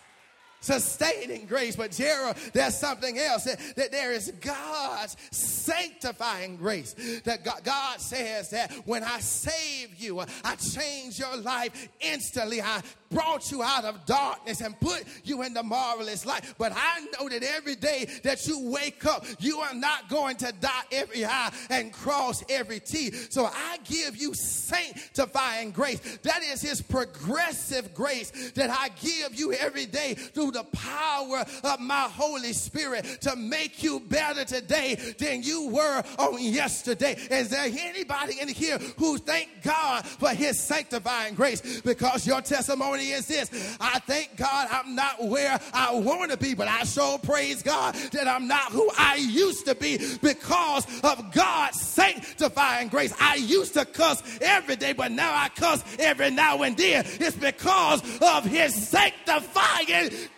sustaining 0.65 1.45
grace. 1.45 1.75
But 1.75 1.91
Gerald, 1.91 2.35
there's 2.53 2.77
something 2.77 3.17
else 3.19 3.43
that, 3.43 3.59
that 3.75 3.91
there 3.91 4.11
is 4.11 4.31
God's 4.41 5.15
sanctifying 5.31 6.57
grace. 6.57 6.95
That 7.23 7.43
God, 7.43 7.63
God 7.63 8.01
says 8.01 8.49
that 8.49 8.71
when 8.85 9.03
I 9.03 9.19
save 9.19 9.95
you, 9.95 10.19
I 10.19 10.55
change 10.55 11.19
your 11.19 11.37
life 11.37 11.87
instantly. 11.99 12.61
I 12.61 12.81
brought 13.11 13.51
you 13.51 13.63
out 13.63 13.85
of 13.85 14.05
darkness 14.05 14.61
and 14.61 14.77
put 14.79 15.03
you 15.23 15.43
in 15.43 15.53
the 15.53 15.63
marvelous 15.63 16.25
light. 16.25 16.43
But 16.57 16.73
I 16.75 17.05
know 17.13 17.29
that 17.29 17.43
every 17.43 17.75
day 17.75 18.09
that 18.23 18.47
you 18.47 18.71
wake 18.71 19.05
up, 19.05 19.25
you 19.39 19.59
are 19.59 19.73
not 19.73 20.09
going 20.09 20.37
to 20.37 20.51
dot 20.59 20.85
every 20.91 21.25
I 21.25 21.53
and 21.69 21.93
cross 21.93 22.43
every 22.49 22.79
T. 22.79 23.11
So 23.11 23.45
I 23.45 23.77
give 23.83 24.17
you 24.17 24.33
sanctifying 24.33 25.71
grace. 25.71 25.99
That 26.23 26.41
is 26.43 26.61
his 26.61 26.81
progressive 26.81 27.93
grace 27.93 28.51
that 28.51 28.69
I 28.69 28.89
give 28.89 29.35
you 29.35 29.53
every 29.53 29.85
day 29.85 30.15
through 30.15 30.51
the 30.55 30.63
power 30.63 31.45
of 31.65 31.79
my 31.81 32.07
Holy 32.13 32.53
Spirit 32.53 33.03
to 33.21 33.35
make 33.35 33.83
you 33.83 33.99
better 33.99 34.45
today 34.45 34.95
than 35.19 35.43
you 35.43 35.67
were 35.67 36.01
on 36.17 36.41
yesterday. 36.41 37.13
Is 37.29 37.49
there 37.49 37.65
anybody 37.65 38.39
in 38.39 38.47
here 38.47 38.77
who 38.97 39.17
thank 39.17 39.49
God 39.63 40.05
for 40.05 40.29
his 40.29 40.57
sanctifying 40.57 41.35
grace? 41.35 41.81
Because 41.81 42.25
your 42.25 42.41
testimony 42.41 43.09
is 43.09 43.27
this 43.27 43.77
I 43.81 43.99
thank 43.99 44.37
God 44.37 44.69
I'm 44.71 44.95
not 44.95 45.25
where 45.25 45.59
I 45.73 45.93
want 45.93 46.31
to 46.31 46.37
be, 46.37 46.53
but 46.53 46.69
I 46.69 46.83
sure 46.83 47.19
praise 47.19 47.61
God 47.61 47.95
that 48.13 48.27
I'm 48.27 48.47
not 48.47 48.71
who 48.71 48.89
I 48.97 49.15
used 49.15 49.65
to 49.65 49.75
be 49.75 49.99
because 50.21 50.85
of 51.03 51.33
God's 51.33 51.81
sanctifying 51.81 52.87
grace. 52.87 53.13
I 53.19 53.35
used 53.35 53.73
to 53.73 53.83
cuss 53.83 54.23
every 54.39 54.77
day, 54.77 54.93
but 54.93 55.11
now 55.11 55.33
I 55.33 55.49
cuss 55.49 55.83
every 55.99 56.31
now 56.31 56.63
and 56.63 56.77
then. 56.77 57.05
It's 57.05 57.35
because 57.35 58.01
of 58.21 58.45
His 58.45 58.73
sanctifying 58.87 59.87
grace. 59.87 60.29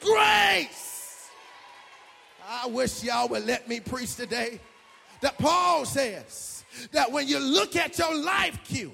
I 2.48 2.68
wish 2.68 3.04
y'all 3.04 3.28
would 3.30 3.46
let 3.46 3.68
me 3.68 3.80
preach 3.80 4.16
today. 4.16 4.60
That 5.22 5.38
Paul 5.38 5.86
says 5.86 6.64
that 6.92 7.12
when 7.12 7.28
you 7.28 7.40
look 7.40 7.76
at 7.76 7.98
your 7.98 8.16
life 8.16 8.60
cue, 8.64 8.94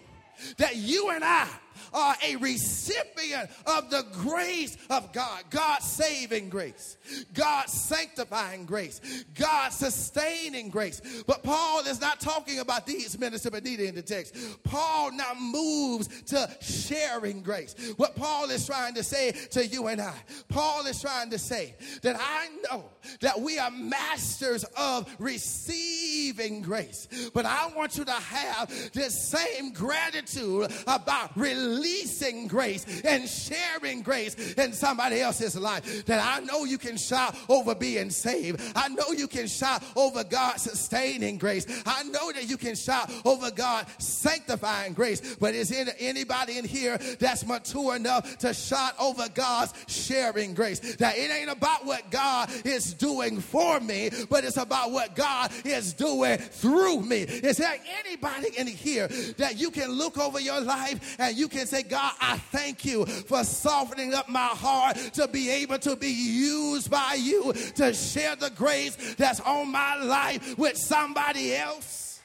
that 0.57 0.75
you 0.75 1.09
and 1.09 1.23
I 1.23 1.47
are 1.93 2.15
a 2.25 2.35
recipient 2.37 3.49
of 3.65 3.89
the 3.89 4.05
grace 4.13 4.77
of 4.89 5.11
God. 5.13 5.43
God's 5.49 5.85
saving 5.85 6.49
grace, 6.49 6.97
God's 7.33 7.73
sanctifying 7.73 8.65
grace, 8.65 9.01
God's 9.35 9.75
sustaining 9.75 10.69
grace. 10.69 11.23
But 11.27 11.43
Paul 11.43 11.81
is 11.81 12.01
not 12.01 12.19
talking 12.19 12.59
about 12.59 12.85
these, 12.85 13.17
Minister 13.17 13.51
Benita, 13.51 13.87
in 13.87 13.95
the 13.95 14.01
text. 14.01 14.35
Paul 14.63 15.11
now 15.11 15.33
moves 15.39 16.07
to 16.23 16.49
sharing 16.61 17.41
grace. 17.41 17.75
What 17.97 18.15
Paul 18.15 18.49
is 18.49 18.65
trying 18.65 18.95
to 18.95 19.03
say 19.03 19.31
to 19.51 19.65
you 19.65 19.87
and 19.87 20.01
I, 20.01 20.15
Paul 20.49 20.85
is 20.87 21.01
trying 21.01 21.29
to 21.31 21.37
say 21.37 21.75
that 22.01 22.15
I 22.19 22.49
know 22.69 22.85
that 23.21 23.39
we 23.39 23.59
are 23.59 23.71
masters 23.71 24.63
of 24.77 25.13
receiving 25.19 26.61
grace, 26.61 27.07
but 27.33 27.45
I 27.45 27.67
want 27.75 27.97
you 27.97 28.05
to 28.05 28.11
have 28.11 28.91
this 28.93 29.29
same 29.29 29.73
gratitude 29.73 30.71
about 30.87 31.35
releasing 31.37 31.82
releasing 31.83 32.47
grace 32.47 32.85
and 33.03 33.27
sharing 33.27 34.01
grace 34.01 34.35
in 34.53 34.73
somebody 34.73 35.21
else's 35.21 35.55
life. 35.55 36.05
That 36.05 36.23
I 36.23 36.43
know 36.43 36.63
you 36.63 36.77
can 36.77 36.97
shout 36.97 37.35
over 37.49 37.75
being 37.75 38.09
saved. 38.09 38.61
I 38.75 38.87
know 38.89 39.11
you 39.15 39.27
can 39.27 39.47
shout 39.47 39.83
over 39.95 40.23
God 40.23 40.59
sustaining 40.59 41.37
grace. 41.37 41.65
I 41.85 42.03
know 42.03 42.31
that 42.31 42.49
you 42.49 42.57
can 42.57 42.75
shout 42.75 43.11
over 43.25 43.51
God 43.51 43.87
sanctifying 43.97 44.93
grace. 44.93 45.35
But 45.35 45.55
is 45.55 45.69
there 45.69 45.85
anybody 45.99 46.57
in 46.57 46.65
here 46.65 46.97
that's 47.19 47.45
mature 47.45 47.95
enough 47.95 48.37
to 48.39 48.53
shout 48.53 48.93
over 48.99 49.27
God's 49.33 49.73
sharing 49.87 50.53
grace? 50.53 50.79
That 50.95 51.17
it 51.17 51.31
ain't 51.31 51.49
about 51.49 51.85
what 51.85 52.09
God 52.09 52.49
is 52.65 52.93
doing 52.93 53.39
for 53.39 53.79
me, 53.79 54.09
but 54.29 54.43
it's 54.43 54.57
about 54.57 54.91
what 54.91 55.15
God 55.15 55.51
is 55.65 55.93
doing 55.93 56.37
through 56.37 57.01
me. 57.01 57.21
Is 57.21 57.57
there 57.57 57.75
anybody 58.05 58.49
in 58.57 58.67
here 58.67 59.07
that 59.37 59.57
you 59.57 59.71
can 59.71 59.91
look 59.91 60.17
over 60.17 60.39
your 60.39 60.61
life 60.61 61.15
and 61.19 61.35
you 61.37 61.47
can 61.47 61.65
say, 61.73 61.83
God, 61.83 62.13
I 62.21 62.37
thank 62.37 62.85
you 62.85 63.05
for 63.05 63.43
softening 63.43 64.13
up 64.13 64.29
my 64.29 64.39
heart 64.39 64.95
to 65.13 65.27
be 65.27 65.49
able 65.49 65.79
to 65.79 65.95
be 65.95 66.09
used 66.09 66.91
by 66.91 67.17
you 67.19 67.53
to 67.75 67.93
share 67.93 68.35
the 68.35 68.51
grace 68.51 69.15
that's 69.15 69.39
on 69.39 69.71
my 69.71 69.95
life 69.95 70.57
with 70.57 70.77
somebody 70.77 71.55
else. 71.55 72.21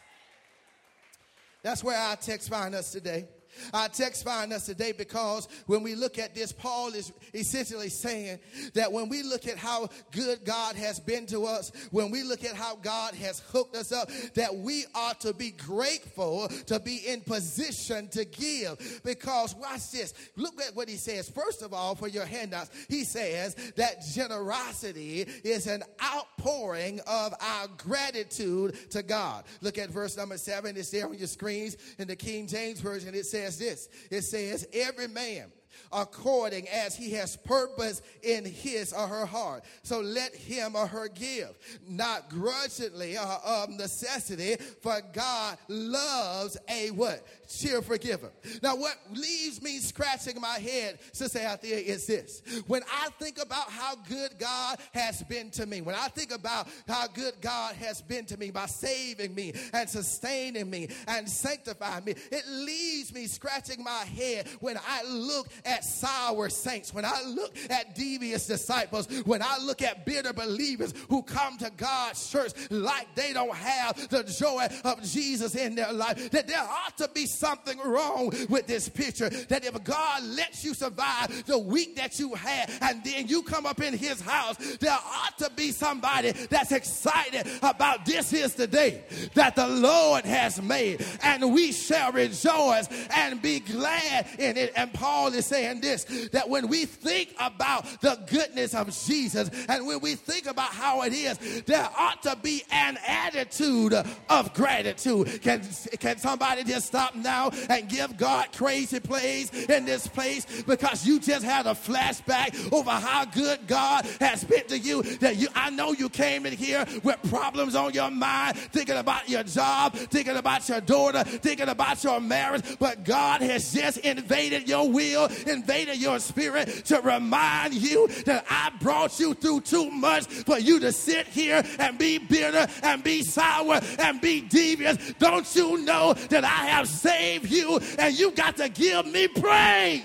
That's 1.62 1.82
where 1.82 1.98
our 1.98 2.16
text 2.16 2.50
find 2.50 2.74
us 2.74 2.90
today. 2.90 3.26
Our 3.72 3.88
text 3.88 4.24
find 4.24 4.52
us 4.52 4.66
today 4.66 4.92
because 4.92 5.48
when 5.66 5.82
we 5.82 5.94
look 5.94 6.18
at 6.18 6.34
this, 6.34 6.52
Paul 6.52 6.94
is 6.94 7.12
essentially 7.34 7.88
saying 7.88 8.38
that 8.74 8.92
when 8.92 9.08
we 9.08 9.22
look 9.22 9.46
at 9.46 9.58
how 9.58 9.88
good 10.10 10.44
God 10.44 10.76
has 10.76 11.00
been 11.00 11.26
to 11.26 11.44
us, 11.44 11.72
when 11.90 12.10
we 12.10 12.22
look 12.22 12.44
at 12.44 12.54
how 12.54 12.76
God 12.76 13.14
has 13.14 13.40
hooked 13.40 13.76
us 13.76 13.92
up, 13.92 14.10
that 14.34 14.54
we 14.54 14.84
ought 14.94 15.20
to 15.20 15.32
be 15.32 15.50
grateful 15.50 16.48
to 16.66 16.80
be 16.80 17.06
in 17.06 17.20
position 17.20 18.08
to 18.08 18.24
give. 18.24 19.00
Because 19.04 19.54
watch 19.54 19.90
this. 19.90 20.14
Look 20.36 20.60
at 20.60 20.74
what 20.74 20.88
he 20.88 20.96
says. 20.96 21.28
First 21.28 21.62
of 21.62 21.72
all, 21.72 21.94
for 21.94 22.08
your 22.08 22.26
handouts, 22.26 22.70
he 22.88 23.04
says 23.04 23.54
that 23.76 24.02
generosity 24.14 25.22
is 25.44 25.66
an 25.66 25.82
outpouring 26.02 27.00
of 27.06 27.34
our 27.40 27.68
gratitude 27.76 28.76
to 28.90 29.02
God. 29.02 29.44
Look 29.60 29.78
at 29.78 29.90
verse 29.90 30.16
number 30.16 30.36
seven. 30.36 30.76
It's 30.76 30.90
there 30.90 31.06
on 31.06 31.16
your 31.16 31.26
screens 31.26 31.76
in 31.98 32.08
the 32.08 32.16
King 32.16 32.46
James 32.46 32.80
Version. 32.80 33.14
It 33.14 33.26
says, 33.26 33.47
says 33.52 33.58
this 33.58 33.88
it 34.10 34.22
says, 34.22 34.68
Every 34.72 35.08
man 35.08 35.52
according 35.92 36.68
as 36.68 36.96
he 36.96 37.12
has 37.12 37.36
purpose 37.36 38.02
in 38.22 38.44
his 38.44 38.92
or 38.92 39.06
her 39.06 39.26
heart. 39.26 39.64
So 39.82 40.00
let 40.00 40.34
him 40.34 40.76
or 40.76 40.86
her 40.86 41.08
give, 41.08 41.56
not 41.86 42.28
grudgingly 42.28 43.16
or 43.16 43.22
of 43.22 43.70
necessity, 43.70 44.56
for 44.82 45.00
God 45.12 45.58
loves 45.68 46.56
a 46.68 46.90
what? 46.90 47.26
Cheerful 47.48 47.96
giver. 47.96 48.30
Now, 48.62 48.76
what 48.76 48.96
leaves 49.10 49.62
me 49.62 49.78
scratching 49.78 50.40
my 50.40 50.58
head, 50.58 50.98
Sister 51.12 51.38
Althea, 51.40 51.78
is 51.78 52.06
this. 52.06 52.42
When 52.66 52.82
I 52.92 53.08
think 53.18 53.42
about 53.42 53.70
how 53.70 53.94
good 54.08 54.38
God 54.38 54.78
has 54.92 55.22
been 55.22 55.50
to 55.52 55.66
me, 55.66 55.80
when 55.80 55.94
I 55.94 56.08
think 56.08 56.32
about 56.32 56.68
how 56.86 57.06
good 57.06 57.34
God 57.40 57.74
has 57.76 58.02
been 58.02 58.26
to 58.26 58.36
me 58.36 58.50
by 58.50 58.66
saving 58.66 59.34
me 59.34 59.54
and 59.72 59.88
sustaining 59.88 60.68
me 60.68 60.88
and 61.06 61.28
sanctifying 61.28 62.04
me, 62.04 62.14
it 62.30 62.46
leaves 62.48 63.12
me 63.14 63.26
scratching 63.26 63.82
my 63.82 64.04
head 64.04 64.46
when 64.60 64.76
I 64.76 65.02
look 65.08 65.48
at 65.64 65.84
sour 65.84 66.48
saints, 66.48 66.92
when 66.92 67.04
I 67.04 67.22
look 67.26 67.56
at 67.70 67.94
devious 67.94 68.46
disciples, 68.46 69.06
when 69.24 69.42
I 69.42 69.58
look 69.58 69.82
at 69.82 70.04
bitter 70.04 70.32
believers 70.32 70.92
who 71.08 71.22
come 71.22 71.56
to 71.58 71.70
God's 71.76 72.28
church 72.30 72.52
like 72.70 73.14
they 73.14 73.32
don't 73.32 73.54
have 73.54 74.08
the 74.08 74.22
joy 74.24 74.68
of 74.84 75.02
Jesus 75.02 75.54
in 75.54 75.74
their 75.74 75.92
life, 75.92 76.30
that 76.30 76.46
there 76.46 76.60
ought 76.60 76.96
to 76.98 77.08
be 77.14 77.26
something 77.38 77.78
wrong 77.78 78.32
with 78.48 78.66
this 78.66 78.88
picture. 78.88 79.28
That 79.28 79.64
if 79.64 79.82
God 79.84 80.22
lets 80.24 80.64
you 80.64 80.74
survive 80.74 81.46
the 81.46 81.58
week 81.58 81.96
that 81.96 82.18
you 82.18 82.34
had 82.34 82.70
and 82.82 83.02
then 83.04 83.28
you 83.28 83.42
come 83.42 83.66
up 83.66 83.80
in 83.80 83.96
his 83.96 84.20
house, 84.20 84.56
there 84.78 84.92
ought 84.92 85.38
to 85.38 85.50
be 85.54 85.70
somebody 85.70 86.32
that's 86.32 86.72
excited 86.72 87.46
about 87.62 88.04
this 88.04 88.32
is 88.32 88.54
the 88.54 88.66
day 88.66 89.02
that 89.34 89.54
the 89.56 89.68
Lord 89.68 90.24
has 90.24 90.60
made 90.60 91.04
and 91.22 91.52
we 91.54 91.72
shall 91.72 92.12
rejoice 92.12 92.88
and 93.14 93.40
be 93.40 93.60
glad 93.60 94.26
in 94.38 94.56
it. 94.56 94.72
And 94.76 94.92
Paul 94.92 95.32
is 95.34 95.46
saying 95.46 95.80
this 95.80 96.04
that 96.32 96.48
when 96.48 96.68
we 96.68 96.84
think 96.84 97.34
about 97.40 97.86
the 98.00 98.18
goodness 98.26 98.74
of 98.74 98.86
Jesus 99.06 99.50
and 99.68 99.86
when 99.86 100.00
we 100.00 100.14
think 100.14 100.46
about 100.46 100.70
how 100.70 101.02
it 101.02 101.12
is, 101.12 101.38
there 101.62 101.88
ought 101.96 102.22
to 102.22 102.36
be 102.42 102.62
an 102.70 102.98
attitude 103.06 103.94
of 104.28 104.54
gratitude. 104.54 105.42
Can, 105.42 105.62
can 105.98 106.18
somebody 106.18 106.64
just 106.64 106.88
stop 106.88 107.14
now? 107.14 107.27
Now 107.28 107.50
and 107.68 107.88
give 107.88 108.16
God 108.16 108.46
crazy 108.52 109.00
praise 109.00 109.52
in 109.68 109.84
this 109.84 110.06
place 110.06 110.62
because 110.62 111.06
you 111.06 111.20
just 111.20 111.44
had 111.44 111.66
a 111.66 111.74
flashback 111.74 112.72
over 112.72 112.90
how 112.90 113.26
good 113.26 113.66
God 113.66 114.06
has 114.20 114.44
been 114.44 114.66
to 114.68 114.78
you. 114.78 115.02
That 115.18 115.36
you, 115.36 115.48
I 115.54 115.68
know 115.70 115.92
you 115.92 116.08
came 116.08 116.46
in 116.46 116.54
here 116.54 116.86
with 117.02 117.18
problems 117.28 117.74
on 117.74 117.92
your 117.92 118.10
mind, 118.10 118.56
thinking 118.56 118.96
about 118.96 119.28
your 119.28 119.42
job, 119.42 119.94
thinking 119.94 120.36
about 120.36 120.68
your 120.68 120.80
daughter, 120.80 121.22
thinking 121.24 121.68
about 121.68 122.02
your 122.02 122.20
marriage, 122.20 122.64
but 122.78 123.04
God 123.04 123.42
has 123.42 123.72
just 123.72 123.98
invaded 123.98 124.68
your 124.68 124.90
will 124.90 125.28
invaded 125.46 125.98
your 125.98 126.18
spirit 126.18 126.68
to 126.86 127.00
remind 127.00 127.74
you 127.74 128.08
that 128.24 128.44
I 128.48 128.70
brought 128.80 129.18
you 129.20 129.34
through 129.34 129.62
too 129.62 129.90
much 129.90 130.26
for 130.26 130.58
you 130.58 130.80
to 130.80 130.92
sit 130.92 131.26
here 131.26 131.62
and 131.78 131.98
be 131.98 132.18
bitter 132.18 132.66
and 132.82 133.02
be 133.02 133.22
sour 133.22 133.80
and 133.98 134.20
be 134.20 134.40
devious. 134.40 134.96
Don't 135.18 135.46
you 135.54 135.84
know 135.84 136.14
that 136.14 136.44
I 136.44 136.66
have 136.72 136.88
saved 136.88 137.17
you 137.20 137.80
and 137.98 138.18
you 138.18 138.30
got 138.30 138.56
to 138.56 138.68
give 138.68 139.06
me 139.06 139.28
praise? 139.28 140.02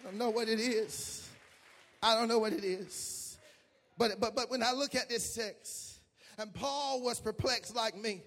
I 0.00 0.04
don't 0.04 0.18
know 0.18 0.30
what 0.30 0.48
it 0.48 0.58
is. 0.58 1.28
I 2.02 2.14
don't 2.14 2.28
know 2.28 2.38
what 2.38 2.52
it 2.52 2.64
is. 2.64 3.38
But, 3.98 4.18
but, 4.18 4.34
but 4.34 4.50
when 4.50 4.62
I 4.62 4.72
look 4.72 4.94
at 4.94 5.08
this 5.08 5.34
text, 5.34 5.98
and 6.38 6.52
Paul 6.54 7.02
was 7.02 7.20
perplexed 7.20 7.76
like 7.76 7.96
me, 7.96 8.22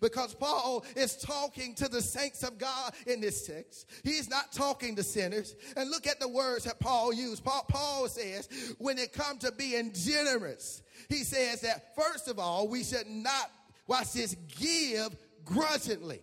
because 0.00 0.34
Paul 0.34 0.84
is 0.96 1.16
talking 1.16 1.74
to 1.76 1.88
the 1.88 2.02
saints 2.02 2.42
of 2.42 2.58
God 2.58 2.92
in 3.06 3.20
this 3.20 3.46
text. 3.46 3.90
He's 4.04 4.28
not 4.28 4.52
talking 4.52 4.96
to 4.96 5.02
sinners. 5.02 5.54
And 5.76 5.90
look 5.90 6.06
at 6.06 6.20
the 6.20 6.28
words 6.28 6.64
that 6.64 6.80
Paul 6.80 7.12
used. 7.12 7.44
Paul, 7.44 7.64
Paul 7.68 8.08
says, 8.08 8.48
when 8.78 8.98
it 8.98 9.12
comes 9.12 9.40
to 9.40 9.52
being 9.52 9.92
generous, 9.92 10.82
he 11.08 11.24
says 11.24 11.60
that 11.62 11.94
first 11.94 12.28
of 12.28 12.38
all, 12.38 12.68
we 12.68 12.84
should 12.84 13.06
not, 13.06 13.50
watch 13.86 14.12
this, 14.12 14.36
give 14.58 15.16
grudgingly. 15.44 16.20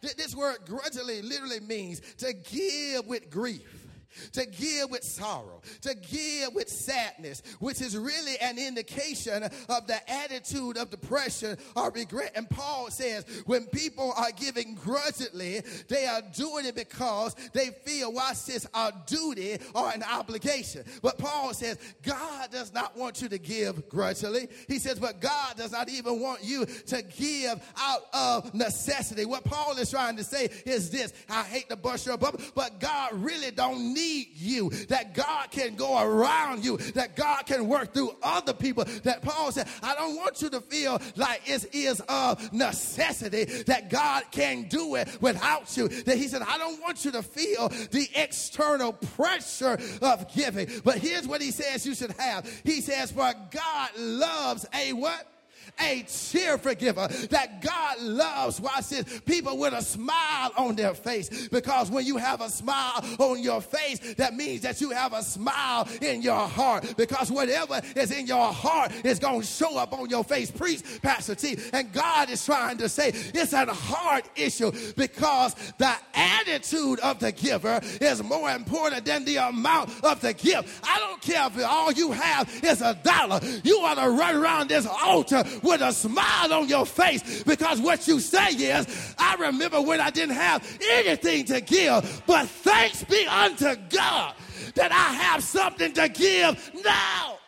This 0.00 0.34
word 0.34 0.58
grudgingly 0.66 1.22
literally 1.22 1.60
means 1.60 2.00
to 2.18 2.32
give 2.32 3.06
with 3.06 3.30
grief 3.30 3.83
to 4.32 4.46
give 4.46 4.90
with 4.90 5.04
sorrow, 5.04 5.60
to 5.82 5.94
give 5.94 6.54
with 6.54 6.68
sadness, 6.68 7.42
which 7.60 7.80
is 7.80 7.96
really 7.96 8.38
an 8.40 8.58
indication 8.58 9.42
of 9.42 9.86
the 9.86 9.98
attitude 10.10 10.76
of 10.76 10.90
depression 10.90 11.56
or 11.76 11.90
regret. 11.90 12.32
And 12.34 12.48
Paul 12.48 12.90
says 12.90 13.24
when 13.46 13.66
people 13.66 14.12
are 14.16 14.30
giving 14.32 14.74
grudgingly, 14.74 15.62
they 15.88 16.06
are 16.06 16.22
doing 16.34 16.66
it 16.66 16.74
because 16.74 17.34
they 17.52 17.70
feel, 17.84 18.12
watch 18.12 18.44
this, 18.46 18.66
a 18.74 18.92
duty 19.06 19.58
or 19.74 19.90
an 19.90 20.02
obligation. 20.02 20.84
But 21.02 21.18
Paul 21.18 21.54
says 21.54 21.78
God 22.02 22.50
does 22.50 22.72
not 22.72 22.96
want 22.96 23.22
you 23.22 23.28
to 23.28 23.38
give 23.38 23.88
grudgingly. 23.88 24.48
He 24.68 24.78
says, 24.78 24.98
but 24.98 25.20
God 25.20 25.56
does 25.56 25.72
not 25.72 25.88
even 25.88 26.20
want 26.20 26.44
you 26.44 26.66
to 26.66 27.02
give 27.02 27.62
out 27.78 28.02
of 28.12 28.54
necessity. 28.54 29.24
What 29.24 29.44
Paul 29.44 29.76
is 29.78 29.90
trying 29.90 30.16
to 30.16 30.24
say 30.24 30.48
is 30.64 30.90
this 30.90 31.12
I 31.28 31.42
hate 31.42 31.68
to 31.70 31.76
bust 31.76 32.06
your 32.06 32.16
bubble, 32.16 32.40
but 32.54 32.80
God 32.80 33.12
really 33.14 33.50
don't 33.50 33.94
need 33.94 34.03
you, 34.34 34.70
that 34.88 35.14
God 35.14 35.50
can 35.50 35.74
go 35.74 36.00
around 36.00 36.64
you, 36.64 36.76
that 36.94 37.16
God 37.16 37.46
can 37.46 37.68
work 37.68 37.94
through 37.94 38.16
other 38.22 38.52
people. 38.52 38.84
That 39.02 39.22
Paul 39.22 39.52
said, 39.52 39.68
I 39.82 39.94
don't 39.94 40.16
want 40.16 40.42
you 40.42 40.50
to 40.50 40.60
feel 40.60 41.00
like 41.16 41.42
it 41.48 41.74
is 41.74 42.00
of 42.08 42.52
necessity 42.52 43.44
that 43.64 43.90
God 43.90 44.24
can 44.30 44.68
do 44.68 44.94
it 44.96 45.08
without 45.20 45.76
you. 45.76 45.88
That 45.88 46.16
he 46.16 46.28
said, 46.28 46.42
I 46.42 46.58
don't 46.58 46.80
want 46.80 47.04
you 47.04 47.10
to 47.12 47.22
feel 47.22 47.68
the 47.68 48.08
external 48.14 48.92
pressure 48.92 49.78
of 50.02 50.32
giving. 50.34 50.68
But 50.84 50.98
here's 50.98 51.26
what 51.26 51.40
he 51.40 51.50
says 51.50 51.86
you 51.86 51.94
should 51.94 52.12
have. 52.12 52.48
He 52.64 52.80
says, 52.80 53.10
For 53.10 53.32
God 53.50 53.90
loves 53.96 54.66
a 54.74 54.92
what? 54.92 55.33
A 55.80 56.04
cheerful 56.08 56.74
giver. 56.74 57.08
That 57.30 57.62
God 57.62 58.00
loves, 58.00 58.60
watch 58.60 58.88
this, 58.88 59.20
people 59.20 59.58
with 59.58 59.74
a 59.74 59.82
smile 59.82 60.52
on 60.56 60.76
their 60.76 60.94
face. 60.94 61.48
Because 61.48 61.90
when 61.90 62.06
you 62.06 62.16
have 62.16 62.40
a 62.40 62.48
smile 62.48 63.04
on 63.18 63.42
your 63.42 63.60
face, 63.60 64.14
that 64.14 64.34
means 64.34 64.62
that 64.62 64.80
you 64.80 64.90
have 64.90 65.12
a 65.12 65.22
smile 65.22 65.88
in 66.00 66.22
your 66.22 66.46
heart. 66.46 66.94
Because 66.96 67.30
whatever 67.30 67.80
is 67.96 68.10
in 68.10 68.26
your 68.26 68.52
heart 68.52 68.92
is 69.04 69.18
going 69.18 69.40
to 69.40 69.46
show 69.46 69.76
up 69.76 69.92
on 69.92 70.08
your 70.08 70.24
face. 70.24 70.50
Preach, 70.50 70.82
Pastor 71.02 71.34
T. 71.34 71.56
And 71.72 71.92
God 71.92 72.30
is 72.30 72.44
trying 72.44 72.78
to 72.78 72.88
say 72.88 73.08
it's 73.08 73.52
a 73.52 73.66
heart 73.66 74.28
issue 74.36 74.72
because 74.96 75.54
the 75.78 75.94
attitude 76.14 77.00
of 77.00 77.18
the 77.18 77.32
giver 77.32 77.80
is 78.00 78.22
more 78.22 78.50
important 78.50 79.04
than 79.04 79.24
the 79.24 79.36
amount 79.36 79.90
of 80.04 80.20
the 80.20 80.32
gift. 80.32 80.80
I 80.84 80.98
don't 80.98 81.20
care 81.20 81.46
if 81.46 81.64
all 81.64 81.92
you 81.92 82.12
have 82.12 82.48
is 82.64 82.80
a 82.80 82.94
dollar. 83.02 83.40
You 83.62 83.78
ought 83.80 83.94
to 83.94 84.10
run 84.10 84.36
around 84.36 84.68
this 84.68 84.86
altar 84.86 85.44
with 85.64 85.80
a 85.80 85.92
smile 85.92 86.52
on 86.52 86.68
your 86.68 86.86
face 86.86 87.42
because 87.42 87.80
what 87.80 88.06
you 88.06 88.20
say 88.20 88.50
is, 88.50 89.14
I 89.18 89.34
remember 89.36 89.80
when 89.80 90.00
I 90.00 90.10
didn't 90.10 90.36
have 90.36 90.78
anything 90.92 91.44
to 91.46 91.60
give, 91.60 92.22
but 92.26 92.46
thanks 92.48 93.02
be 93.04 93.26
unto 93.26 93.74
God 93.88 94.34
that 94.74 94.92
I 94.92 95.14
have 95.14 95.42
something 95.42 95.92
to 95.94 96.08
give 96.08 96.70
now. 96.84 97.38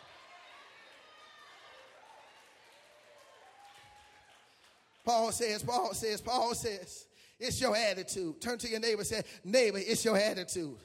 Paul 5.05 5.31
says, 5.31 5.63
Paul 5.63 5.93
says, 5.93 6.19
Paul 6.19 6.53
says, 6.53 7.05
it's 7.39 7.61
your 7.61 7.75
attitude. 7.75 8.41
Turn 8.41 8.57
to 8.57 8.67
your 8.67 8.81
neighbor 8.81 8.99
and 8.99 9.07
say, 9.07 9.23
neighbor, 9.45 9.77
it's 9.79 10.03
your 10.03 10.17
attitude. 10.17 10.75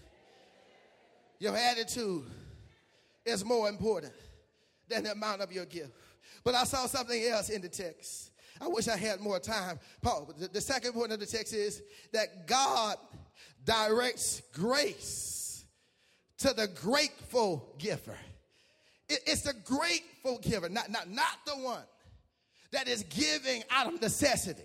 Your 1.40 1.56
attitude 1.56 2.22
is 3.24 3.44
more 3.44 3.68
important 3.68 4.12
than 4.88 5.02
the 5.02 5.12
amount 5.12 5.40
of 5.40 5.50
your 5.50 5.64
gift. 5.64 5.90
But 6.44 6.54
I 6.54 6.64
saw 6.64 6.86
something 6.86 7.22
else 7.24 7.50
in 7.50 7.62
the 7.62 7.68
text. 7.68 8.30
I 8.60 8.68
wish 8.68 8.88
I 8.88 8.96
had 8.96 9.20
more 9.20 9.40
time. 9.40 9.80
Paul, 10.02 10.32
the, 10.38 10.48
the 10.48 10.60
second 10.60 10.92
point 10.92 11.12
of 11.12 11.20
the 11.20 11.26
text 11.26 11.52
is 11.52 11.82
that 12.12 12.46
God 12.46 12.96
directs 13.64 14.42
grace 14.52 15.64
to 16.38 16.52
the 16.52 16.68
grateful 16.68 17.74
giver. 17.78 18.16
It, 19.08 19.20
it's 19.26 19.42
the 19.42 19.54
grateful 19.64 20.38
giver, 20.38 20.68
not, 20.68 20.90
not, 20.90 21.10
not 21.10 21.38
the 21.46 21.54
one 21.54 21.82
that 22.72 22.88
is 22.88 23.04
giving 23.04 23.62
out 23.70 23.92
of 23.92 24.00
necessity. 24.00 24.62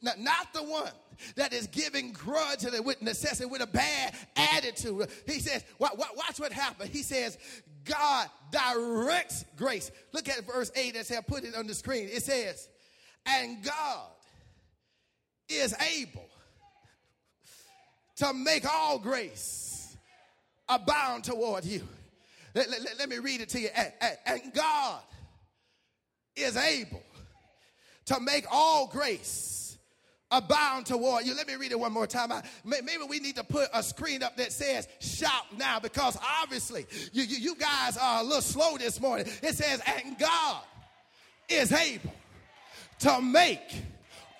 Not, 0.00 0.18
not 0.18 0.52
the 0.52 0.62
one 0.62 0.92
that 1.36 1.52
is 1.52 1.66
giving 1.66 2.12
grudgingly 2.12 2.80
with 2.80 3.02
necessity, 3.02 3.46
with 3.46 3.62
a 3.62 3.66
bad 3.66 4.14
attitude. 4.36 5.08
He 5.26 5.40
says, 5.40 5.64
watch 5.78 6.38
what 6.38 6.52
happened. 6.52 6.90
He 6.90 7.02
says, 7.02 7.38
God 7.84 8.28
directs 8.50 9.44
grace. 9.56 9.90
Look 10.12 10.28
at 10.28 10.46
verse 10.46 10.70
8 10.74 10.96
as 10.96 11.10
I 11.10 11.20
put 11.20 11.44
it 11.44 11.56
on 11.56 11.66
the 11.66 11.74
screen. 11.74 12.08
It 12.10 12.22
says, 12.22 12.68
and 13.26 13.62
God 13.62 14.08
is 15.48 15.74
able 15.98 16.28
to 18.16 18.32
make 18.32 18.64
all 18.72 18.98
grace 18.98 19.96
abound 20.68 21.24
toward 21.24 21.64
you. 21.64 21.86
Let, 22.54 22.70
let, 22.70 22.98
let 22.98 23.08
me 23.08 23.18
read 23.18 23.40
it 23.40 23.48
to 23.50 23.60
you. 23.60 23.68
And, 23.74 23.92
and 24.26 24.42
God 24.54 25.00
is 26.36 26.56
able 26.56 27.02
to 28.06 28.20
make 28.20 28.44
all 28.50 28.86
grace 28.88 29.61
abound 30.32 30.86
toward 30.86 31.24
you. 31.24 31.36
Let 31.36 31.46
me 31.46 31.54
read 31.54 31.70
it 31.70 31.78
one 31.78 31.92
more 31.92 32.06
time. 32.06 32.32
I, 32.32 32.42
maybe 32.64 33.04
we 33.08 33.20
need 33.20 33.36
to 33.36 33.44
put 33.44 33.68
a 33.72 33.82
screen 33.82 34.22
up 34.22 34.36
that 34.38 34.50
says 34.50 34.88
shout 34.98 35.56
now 35.56 35.78
because 35.78 36.18
obviously 36.42 36.86
you, 37.12 37.22
you, 37.22 37.36
you 37.36 37.54
guys 37.54 37.96
are 37.96 38.20
a 38.20 38.24
little 38.24 38.40
slow 38.40 38.76
this 38.78 39.00
morning. 39.00 39.26
It 39.42 39.54
says, 39.54 39.80
and 39.86 40.18
God 40.18 40.62
is 41.48 41.70
able 41.72 42.12
to 43.00 43.20
make 43.20 43.60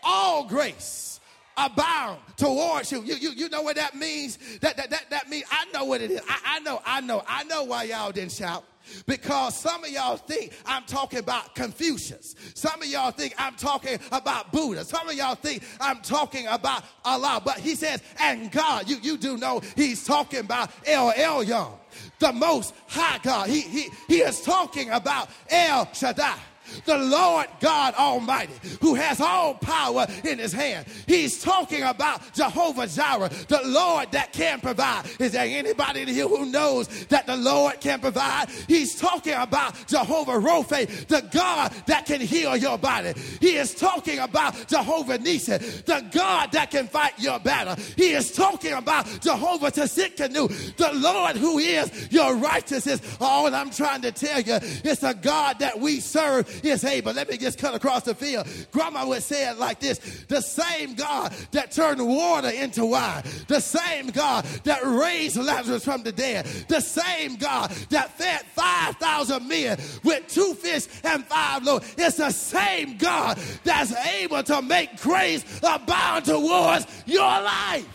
all 0.02 0.48
grace 0.48 1.20
abound 1.56 2.18
towards 2.36 2.90
you. 2.90 3.02
You, 3.02 3.16
you, 3.16 3.30
you 3.32 3.48
know 3.50 3.62
what 3.62 3.76
that 3.76 3.94
means? 3.94 4.38
That, 4.60 4.76
that, 4.78 4.90
that, 4.90 5.10
that 5.10 5.28
means, 5.28 5.44
I 5.50 5.66
know 5.72 5.84
what 5.84 6.00
it 6.00 6.10
is. 6.10 6.20
I, 6.28 6.56
I 6.56 6.58
know, 6.60 6.80
I 6.84 7.00
know, 7.02 7.22
I 7.28 7.44
know 7.44 7.64
why 7.64 7.84
y'all 7.84 8.10
didn't 8.10 8.32
shout 8.32 8.64
because 9.06 9.56
some 9.56 9.84
of 9.84 9.90
y'all 9.90 10.16
think 10.16 10.52
I'm 10.66 10.84
talking 10.84 11.18
about 11.18 11.54
Confucius. 11.54 12.34
Some 12.54 12.82
of 12.82 12.88
y'all 12.88 13.10
think 13.10 13.34
I'm 13.38 13.54
talking 13.56 13.98
about 14.10 14.52
Buddha. 14.52 14.84
Some 14.84 15.08
of 15.08 15.14
y'all 15.14 15.34
think 15.34 15.62
I'm 15.80 16.00
talking 16.00 16.46
about 16.46 16.84
Allah. 17.04 17.40
But 17.44 17.58
he 17.58 17.74
says, 17.74 18.02
and 18.18 18.50
God, 18.50 18.88
you, 18.88 18.96
you 19.02 19.16
do 19.16 19.36
know 19.36 19.60
he's 19.76 20.04
talking 20.04 20.40
about 20.40 20.70
El 20.86 21.12
Elyon, 21.12 21.72
the 22.18 22.32
most 22.32 22.74
high 22.88 23.18
God. 23.22 23.48
He, 23.48 23.60
he, 23.60 23.88
he 24.08 24.16
is 24.20 24.40
talking 24.42 24.90
about 24.90 25.28
El 25.48 25.92
Shaddai 25.92 26.38
the 26.84 26.98
Lord 26.98 27.46
God 27.60 27.94
Almighty, 27.94 28.54
who 28.80 28.94
has 28.94 29.20
all 29.20 29.54
power 29.54 30.06
in 30.24 30.38
his 30.38 30.52
hand. 30.52 30.86
He's 31.06 31.42
talking 31.42 31.82
about 31.82 32.32
Jehovah 32.34 32.86
Jireh, 32.86 33.30
the 33.48 33.60
Lord 33.64 34.12
that 34.12 34.32
can 34.32 34.60
provide. 34.60 35.04
Is 35.18 35.32
there 35.32 35.46
anybody 35.46 36.02
in 36.02 36.08
here 36.08 36.28
who 36.28 36.46
knows 36.46 36.88
that 37.06 37.26
the 37.26 37.36
Lord 37.36 37.80
can 37.80 38.00
provide? 38.00 38.48
He's 38.68 38.98
talking 38.98 39.34
about 39.34 39.74
Jehovah 39.86 40.38
Rophe, 40.38 40.84
the 40.84 41.28
God 41.32 41.72
that 41.86 42.06
can 42.06 42.20
heal 42.20 42.56
your 42.56 42.78
body. 42.78 43.14
He 43.40 43.56
is 43.56 43.74
talking 43.74 44.18
about 44.18 44.68
Jehovah 44.68 45.18
Nisi, 45.18 45.58
the 45.58 46.08
God 46.12 46.52
that 46.52 46.70
can 46.70 46.88
fight 46.88 47.14
your 47.18 47.38
battle. 47.38 47.76
He 47.96 48.12
is 48.12 48.32
talking 48.32 48.72
about 48.72 49.06
Jehovah 49.20 49.70
Tsidkenu, 49.70 50.76
the 50.76 50.92
Lord 50.94 51.36
who 51.36 51.58
is 51.58 52.12
your 52.12 52.36
righteousness. 52.36 53.00
All 53.20 53.52
I'm 53.54 53.70
trying 53.70 54.02
to 54.02 54.12
tell 54.12 54.40
you 54.40 54.54
is 54.84 55.00
the 55.00 55.14
God 55.20 55.58
that 55.58 55.80
we 55.80 56.00
serve 56.00 56.61
is 56.70 56.84
able. 56.84 57.12
Let 57.12 57.28
me 57.28 57.36
just 57.36 57.58
cut 57.58 57.74
across 57.74 58.02
the 58.02 58.14
field. 58.14 58.46
Grandma 58.70 59.06
would 59.06 59.22
say 59.22 59.48
it 59.48 59.58
like 59.58 59.80
this 59.80 59.98
The 60.28 60.40
same 60.40 60.94
God 60.94 61.32
that 61.52 61.72
turned 61.72 62.06
water 62.06 62.50
into 62.50 62.86
wine, 62.86 63.22
the 63.48 63.60
same 63.60 64.08
God 64.08 64.44
that 64.64 64.84
raised 64.84 65.36
Lazarus 65.36 65.84
from 65.84 66.02
the 66.02 66.12
dead, 66.12 66.46
the 66.68 66.80
same 66.80 67.36
God 67.36 67.70
that 67.90 68.16
fed 68.18 68.42
5,000 68.54 69.48
men 69.48 69.78
with 70.04 70.26
two 70.28 70.54
fish 70.54 70.86
and 71.04 71.24
five 71.26 71.64
loaves. 71.64 71.94
It's 71.98 72.16
the 72.16 72.30
same 72.30 72.96
God 72.96 73.38
that's 73.64 73.92
able 73.92 74.42
to 74.42 74.62
make 74.62 75.00
grace 75.00 75.44
abound 75.62 76.24
towards 76.24 76.86
your 77.06 77.22
life. 77.22 77.88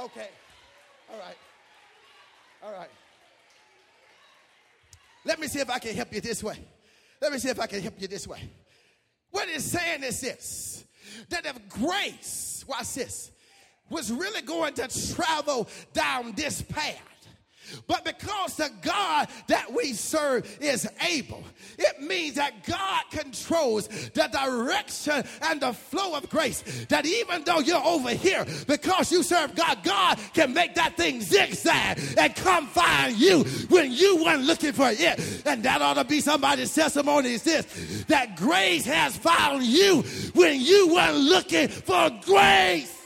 Okay. 0.00 0.28
All 1.10 1.18
right. 1.18 1.36
All 2.62 2.72
right. 2.72 2.90
Let 5.24 5.40
me 5.40 5.46
see 5.46 5.60
if 5.60 5.68
I 5.68 5.78
can 5.78 5.94
help 5.94 6.12
you 6.12 6.20
this 6.20 6.42
way. 6.42 6.58
Let 7.20 7.32
me 7.32 7.38
see 7.38 7.48
if 7.48 7.60
I 7.60 7.66
can 7.66 7.80
help 7.80 8.00
you 8.00 8.08
this 8.08 8.26
way. 8.26 8.40
What 9.30 9.48
it's 9.48 9.64
saying 9.64 10.02
is 10.02 10.20
this 10.20 10.84
that 11.30 11.46
if 11.46 11.68
grace, 11.68 12.64
watch 12.68 12.94
this, 12.94 13.32
was 13.90 14.12
really 14.12 14.42
going 14.42 14.74
to 14.74 15.14
travel 15.14 15.68
down 15.92 16.32
this 16.32 16.62
path, 16.62 17.17
but 17.86 18.04
because 18.04 18.56
the 18.56 18.70
God 18.82 19.28
that 19.48 19.72
we 19.72 19.92
serve 19.92 20.58
is 20.60 20.88
able, 21.08 21.42
it 21.78 22.00
means 22.00 22.34
that 22.36 22.64
God 22.64 23.04
controls 23.10 23.88
the 23.88 24.28
direction 24.32 25.24
and 25.42 25.60
the 25.60 25.72
flow 25.72 26.16
of 26.16 26.28
grace. 26.28 26.86
That 26.88 27.06
even 27.06 27.44
though 27.44 27.60
you're 27.60 27.84
over 27.84 28.10
here, 28.10 28.46
because 28.66 29.12
you 29.12 29.22
serve 29.22 29.54
God, 29.54 29.82
God 29.82 30.18
can 30.34 30.52
make 30.52 30.74
that 30.74 30.96
thing 30.96 31.20
zigzag 31.20 32.00
and 32.18 32.34
come 32.34 32.66
find 32.66 33.16
you 33.16 33.44
when 33.68 33.92
you 33.92 34.22
weren't 34.24 34.44
looking 34.44 34.72
for 34.72 34.90
it. 34.90 35.46
And 35.46 35.62
that 35.62 35.82
ought 35.82 35.94
to 35.94 36.04
be 36.04 36.20
somebody's 36.20 36.74
testimony 36.74 37.34
is 37.34 37.42
this 37.42 38.04
that 38.08 38.36
grace 38.36 38.84
has 38.84 39.16
found 39.16 39.64
you 39.64 40.02
when 40.34 40.60
you 40.60 40.94
weren't 40.94 41.16
looking 41.16 41.68
for 41.68 42.10
grace. 42.24 42.97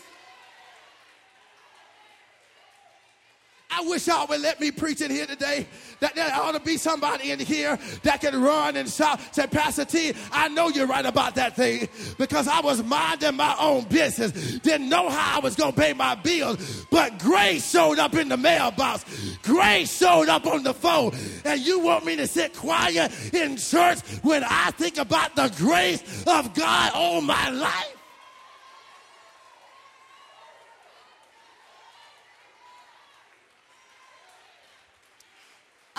I 3.74 3.82
wish 3.88 4.06
y'all 4.06 4.26
would 4.26 4.40
let 4.40 4.60
me 4.60 4.70
preach 4.70 5.00
in 5.00 5.10
here 5.10 5.26
today. 5.26 5.66
That 6.00 6.14
there 6.14 6.30
ought 6.34 6.52
to 6.52 6.60
be 6.60 6.76
somebody 6.76 7.30
in 7.30 7.38
here 7.38 7.78
that 8.02 8.20
can 8.20 8.40
run 8.42 8.76
and 8.76 8.88
shout, 8.88 9.20
say, 9.34 9.46
Pastor 9.46 9.84
T, 9.84 10.12
I 10.30 10.48
know 10.48 10.68
you're 10.68 10.86
right 10.86 11.06
about 11.06 11.36
that 11.36 11.56
thing 11.56 11.88
because 12.18 12.48
I 12.48 12.60
was 12.60 12.82
minding 12.82 13.36
my 13.36 13.56
own 13.58 13.84
business. 13.84 14.32
Didn't 14.60 14.88
know 14.88 15.08
how 15.08 15.38
I 15.38 15.40
was 15.40 15.56
going 15.56 15.72
to 15.72 15.80
pay 15.80 15.92
my 15.94 16.14
bills. 16.16 16.86
But 16.90 17.18
grace 17.18 17.70
showed 17.70 17.98
up 17.98 18.14
in 18.14 18.28
the 18.28 18.36
mailbox. 18.36 19.04
Grace 19.42 19.96
showed 19.96 20.28
up 20.28 20.46
on 20.46 20.64
the 20.64 20.74
phone. 20.74 21.14
And 21.44 21.60
you 21.60 21.80
want 21.80 22.04
me 22.04 22.16
to 22.16 22.26
sit 22.26 22.54
quiet 22.54 23.12
in 23.32 23.56
church 23.56 24.00
when 24.22 24.44
I 24.44 24.72
think 24.72 24.98
about 24.98 25.34
the 25.34 25.52
grace 25.56 26.24
of 26.26 26.52
God 26.54 26.92
all 26.94 27.20
my 27.20 27.50
life? 27.50 28.01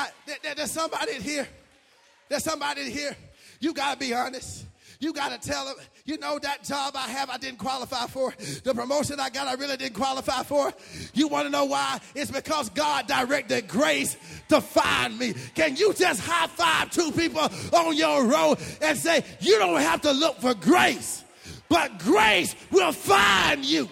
I, 0.03 0.09
there, 0.41 0.55
there's 0.55 0.71
somebody 0.71 1.13
here. 1.13 1.47
There's 2.29 2.43
somebody 2.43 2.89
here. 2.89 3.15
You 3.59 3.73
got 3.73 3.93
to 3.93 3.99
be 3.99 4.13
honest. 4.13 4.65
You 4.99 5.11
got 5.11 5.41
to 5.41 5.49
tell 5.49 5.65
them, 5.65 5.75
you 6.05 6.17
know, 6.17 6.39
that 6.39 6.63
job 6.63 6.93
I 6.95 7.09
have, 7.09 7.29
I 7.29 7.37
didn't 7.37 7.59
qualify 7.59 8.07
for. 8.07 8.33
The 8.63 8.73
promotion 8.73 9.19
I 9.19 9.29
got, 9.29 9.47
I 9.47 9.55
really 9.55 9.75
didn't 9.75 9.95
qualify 9.95 10.43
for. 10.43 10.71
You 11.13 11.27
want 11.27 11.45
to 11.45 11.51
know 11.51 11.65
why? 11.65 11.99
It's 12.15 12.31
because 12.31 12.69
God 12.69 13.07
directed 13.07 13.67
grace 13.67 14.15
to 14.47 14.61
find 14.61 15.19
me. 15.19 15.33
Can 15.55 15.75
you 15.75 15.93
just 15.93 16.21
high 16.21 16.47
five 16.47 16.89
two 16.91 17.11
people 17.11 17.49
on 17.73 17.97
your 17.97 18.25
road 18.25 18.59
and 18.81 18.97
say, 18.97 19.25
you 19.41 19.59
don't 19.59 19.81
have 19.81 20.01
to 20.01 20.11
look 20.11 20.39
for 20.39 20.53
grace, 20.53 21.23
but 21.67 21.99
grace 21.99 22.55
will 22.71 22.93
find 22.93 23.65
you? 23.65 23.89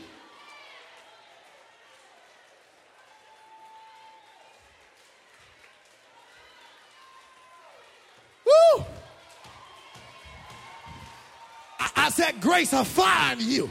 Grace 12.42 12.72
will 12.72 12.84
find 12.84 13.42
you. 13.42 13.70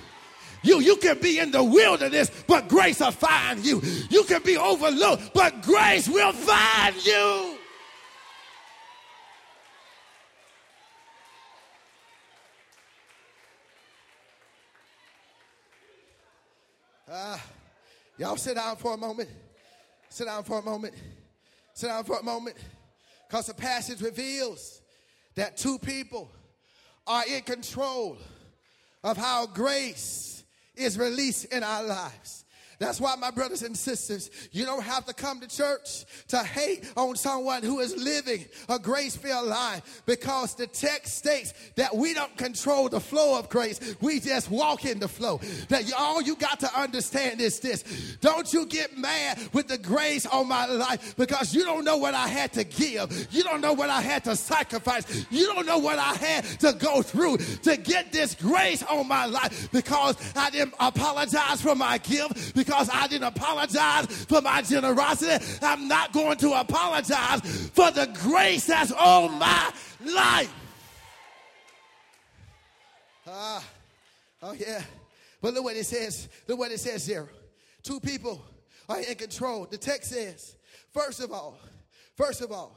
You, 0.63 0.81
you 0.81 0.97
can 0.97 1.19
be 1.19 1.39
in 1.39 1.51
the 1.51 1.65
wilderness, 1.65 2.31
but 2.47 2.69
grace 2.69 3.01
will 3.01 3.11
find 3.11 3.65
you. 3.65 3.81
You 4.11 4.25
can 4.25 4.43
be 4.43 4.57
overlooked, 4.57 5.33
but 5.35 5.63
grace 5.63 6.09
will 6.09 6.33
find 6.33 7.07
you. 7.07 7.57
Uh, 17.11 17.39
y'all 18.19 18.37
sit 18.37 18.55
down 18.55 18.77
for 18.77 18.95
a 18.95 18.97
moment. 18.97 19.29
Sit 20.11 20.27
down 20.27 20.45
for 20.45 20.61
a 20.61 20.63
moment. 20.63 20.95
Sit 21.75 21.89
down 21.89 22.05
for 22.05 22.19
a 22.19 22.23
moment. 22.23 22.57
Because 23.29 23.47
the 23.47 23.55
passage 23.55 24.01
reveals 24.01 24.81
that 25.35 25.57
two 25.57 25.79
people 25.79 26.31
are 27.07 27.25
in 27.27 27.43
control 27.43 28.19
of 29.03 29.17
how 29.17 29.47
grace 29.47 30.45
is 30.75 30.99
released 30.99 31.47
in 31.47 31.63
our 31.63 31.83
lives. 31.85 32.45
That's 32.81 32.99
why, 32.99 33.15
my 33.17 33.31
brothers 33.31 33.63
and 33.63 33.77
sisters, 33.77 34.31
you 34.53 34.65
don't 34.65 34.83
have 34.83 35.05
to 35.05 35.13
come 35.13 35.39
to 35.41 35.47
church 35.47 36.07
to 36.29 36.39
hate 36.39 36.91
on 36.97 37.15
someone 37.15 37.63
who 37.63 37.79
is 37.81 37.95
living 37.95 38.47
a 38.71 38.79
grace 38.79 39.15
filled 39.15 39.49
life 39.49 40.03
because 40.07 40.55
the 40.55 40.67
text 40.67 41.19
states 41.19 41.53
that 41.77 41.95
we 41.95 42.15
don't 42.15 42.35
control 42.39 42.89
the 42.89 42.99
flow 42.99 43.39
of 43.39 43.51
grace. 43.51 43.97
We 44.01 44.19
just 44.19 44.51
walk 44.51 44.87
in 44.87 44.99
the 44.99 45.09
flow. 45.09 45.43
That 45.69 45.93
all 45.93 46.23
you 46.23 46.37
got 46.37 46.61
to 46.61 46.75
understand 46.75 47.43
is 47.43 47.61
this 47.61 48.17
don't 48.23 48.51
you 48.51 48.65
get 48.65 48.97
mad 48.97 49.39
with 49.53 49.69
the 49.69 49.77
grace 49.77 50.25
on 50.25 50.49
my 50.49 50.65
life 50.65 51.15
because 51.19 51.55
you 51.55 51.65
don't 51.65 51.85
know 51.85 51.99
what 51.99 52.15
I 52.15 52.29
had 52.29 52.55
to 52.55 52.65
give. 52.65 53.29
You 53.31 53.43
don't 53.43 53.61
know 53.61 53.75
what 53.75 53.91
I 53.91 54.01
had 54.01 54.25
to 54.25 54.35
sacrifice. 54.35 55.27
You 55.31 55.45
don't 55.45 55.67
know 55.67 55.79
what 55.79 55.99
I 55.99 56.15
had 56.15 56.45
to 56.61 56.73
go 56.73 57.03
through 57.03 57.37
to 57.37 57.77
get 57.77 58.11
this 58.11 58.35
grace 58.35 58.83
on 58.85 59.07
my 59.07 59.27
life 59.27 59.71
because 59.71 60.17
I 60.35 60.49
didn't 60.49 60.75
apologize 60.81 61.61
for 61.61 61.75
my 61.75 61.99
gift 61.99 62.55
because 62.55 62.70
I 62.73 63.07
didn't 63.07 63.29
apologize 63.29 64.07
for 64.25 64.41
my 64.41 64.63
generosity. 64.63 65.45
I'm 65.63 65.89
not 65.89 66.13
going 66.13 66.39
to 66.39 66.53
apologize 66.53 67.41
for 67.75 67.91
the 67.91 68.09
grace 68.23 68.67
that's 68.67 68.93
on 68.93 69.39
my 69.39 69.73
life. 70.05 70.55
Ah, 73.27 73.59
uh, 73.59 73.63
oh 74.43 74.53
yeah. 74.53 74.83
But 75.41 75.55
look 75.55 75.65
what 75.65 75.77
it 75.77 75.85
says. 75.85 76.29
Look 76.47 76.59
what 76.59 76.71
it 76.71 76.81
says 76.81 77.07
here. 77.07 77.29
Two 77.83 78.01
people 78.01 78.45
are 78.89 79.01
in 79.01 79.15
control. 79.15 79.67
The 79.71 79.79
text 79.79 80.11
says, 80.11 80.57
first 80.93 81.21
of 81.21 81.33
all, 81.33 81.59
first 82.17 82.43
of 82.43 82.53
all, 82.53 82.77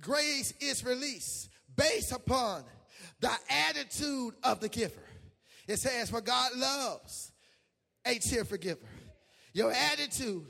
grace 0.00 0.54
is 0.60 0.84
released 0.84 1.50
based 1.76 2.12
upon 2.12 2.64
the 3.20 3.30
attitude 3.68 4.34
of 4.42 4.60
the 4.60 4.68
giver. 4.68 5.02
It 5.66 5.78
says, 5.78 6.10
For 6.10 6.20
God 6.20 6.52
loves 6.56 7.32
a 8.06 8.18
cheerful 8.18 8.56
giver. 8.56 8.86
Your 9.52 9.72
attitude 9.72 10.44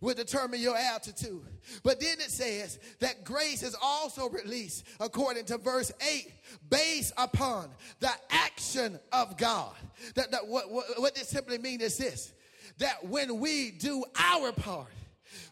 will 0.00 0.14
determine 0.14 0.60
your 0.60 0.76
altitude. 0.76 1.42
But 1.82 2.00
then 2.00 2.18
it 2.20 2.30
says 2.30 2.78
that 3.00 3.24
grace 3.24 3.62
is 3.62 3.76
also 3.80 4.28
released, 4.28 4.84
according 5.00 5.44
to 5.46 5.58
verse 5.58 5.92
8, 6.00 6.32
based 6.70 7.12
upon 7.16 7.68
the 8.00 8.10
action 8.30 8.98
of 9.12 9.36
God. 9.36 9.74
That, 10.14 10.30
that 10.30 10.46
what, 10.46 10.70
what, 10.70 10.84
what 10.98 11.14
this 11.14 11.28
simply 11.28 11.58
means 11.58 11.82
is 11.82 11.96
this 11.98 12.32
that 12.78 13.04
when 13.04 13.40
we 13.40 13.72
do 13.72 14.04
our 14.16 14.52
part, 14.52 14.86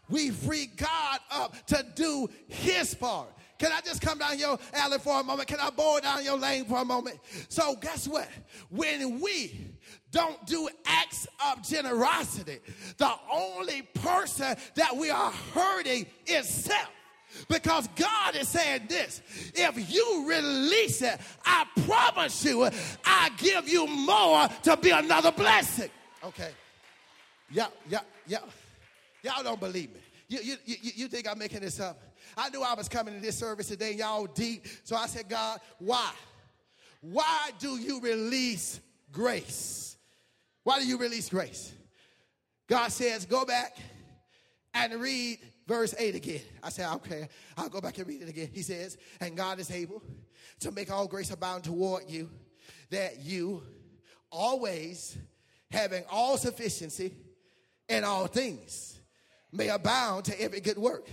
we 0.09 0.31
free 0.31 0.67
God 0.77 1.19
up 1.31 1.67
to 1.67 1.85
do 1.97 2.29
his 2.47 2.95
part. 2.95 3.29
Can 3.59 3.73
I 3.73 3.81
just 3.81 4.03
come 4.03 4.19
down 4.19 4.39
your 4.39 4.59
alley 4.73 4.99
for 4.99 5.21
a 5.21 5.25
moment? 5.25 5.49
Can 5.49 5.61
I 5.61 5.71
boil 5.71 6.01
down 6.01 6.25
your 6.25 6.39
lane 6.39 6.65
for 6.67 6.79
a 6.79 6.85
moment? 6.85 7.19
So, 7.49 7.75
guess 7.77 8.07
what? 8.07 8.29
When 8.71 9.21
we 9.21 9.75
don't 10.11 10.45
do 10.47 10.69
acts 10.85 11.27
of 11.51 11.63
generosity, 11.63 12.59
the 12.99 13.13
only 13.33 13.83
person 13.83 14.57
that 14.75 14.97
we 14.97 15.11
are 15.11 15.33
hurting 15.55 16.07
is 16.27 16.49
self. 16.49 16.91
Because 17.49 17.89
God 17.97 18.37
is 18.37 18.49
saying 18.49 18.87
this 18.89 19.21
if 19.55 19.93
you 19.93 20.29
release 20.29 21.03
it, 21.03 21.21
I 21.45 21.67
promise 21.87 22.45
you, 22.45 22.69
I 23.05 23.31
give 23.37 23.69
you 23.69 23.87
more 23.87 24.49
to 24.63 24.77
be 24.77 24.91
another 24.91 25.33
blessing. 25.33 25.91
Okay. 26.25 26.51
Yeah, 27.51 27.67
yeah, 27.89 28.01
yeah. 28.27 28.39
Y'all 29.23 29.43
don't 29.43 29.61
believe 29.61 29.93
me. 29.93 30.01
You, 30.29 30.41
you, 30.41 30.57
you, 30.65 30.77
you 30.95 31.09
think 31.09 31.29
I'm 31.29 31.39
making 31.39 31.61
this 31.61 31.79
up? 31.79 32.01
I 32.37 32.51
knew 32.51 32.63
I 32.63 32.75
was 32.75 32.89
coming 32.89 33.15
to 33.15 33.21
this 33.21 33.37
service 33.37 33.69
today, 33.69 33.93
y'all 33.93 34.27
deep. 34.27 34.67
So 34.85 34.95
I 34.95 35.07
said, 35.07 35.29
God, 35.29 35.61
why? 35.79 36.13
Why 37.01 37.51
do 37.59 37.77
you 37.77 38.01
release 38.01 38.81
grace? 39.11 39.97
Why 40.65 40.81
do 40.81 40.87
you 40.87 40.99
release 40.99 41.29
grace? 41.29 41.73
God 42.69 42.89
says, 42.89 43.25
go 43.25 43.45
back 43.45 43.77
and 44.75 44.95
read 45.01 45.39
verse 45.67 45.95
8 45.97 46.15
again. 46.15 46.41
I 46.63 46.69
said, 46.69 46.93
okay, 46.95 47.29
I'll 47.57 47.69
go 47.69 47.81
back 47.81 47.97
and 47.99 48.07
read 48.07 48.23
it 48.23 48.29
again. 48.29 48.51
He 48.53 48.63
says, 48.63 48.99
and 49.21 49.37
God 49.37 49.61
is 49.61 49.71
able 49.71 50.03
to 50.61 50.73
make 50.73 50.91
all 50.91 51.07
grace 51.07 51.31
abound 51.31 51.65
toward 51.65 52.11
you, 52.11 52.29
that 52.91 53.21
you 53.21 53.63
always 54.31 55.17
having 55.71 56.05
all 56.11 56.37
sufficiency 56.37 57.15
in 57.89 58.05
all 58.05 58.27
things 58.27 58.99
may 59.53 59.69
abound 59.69 60.25
to 60.27 60.41
every 60.41 60.61
good 60.61 60.79
work. 60.79 61.09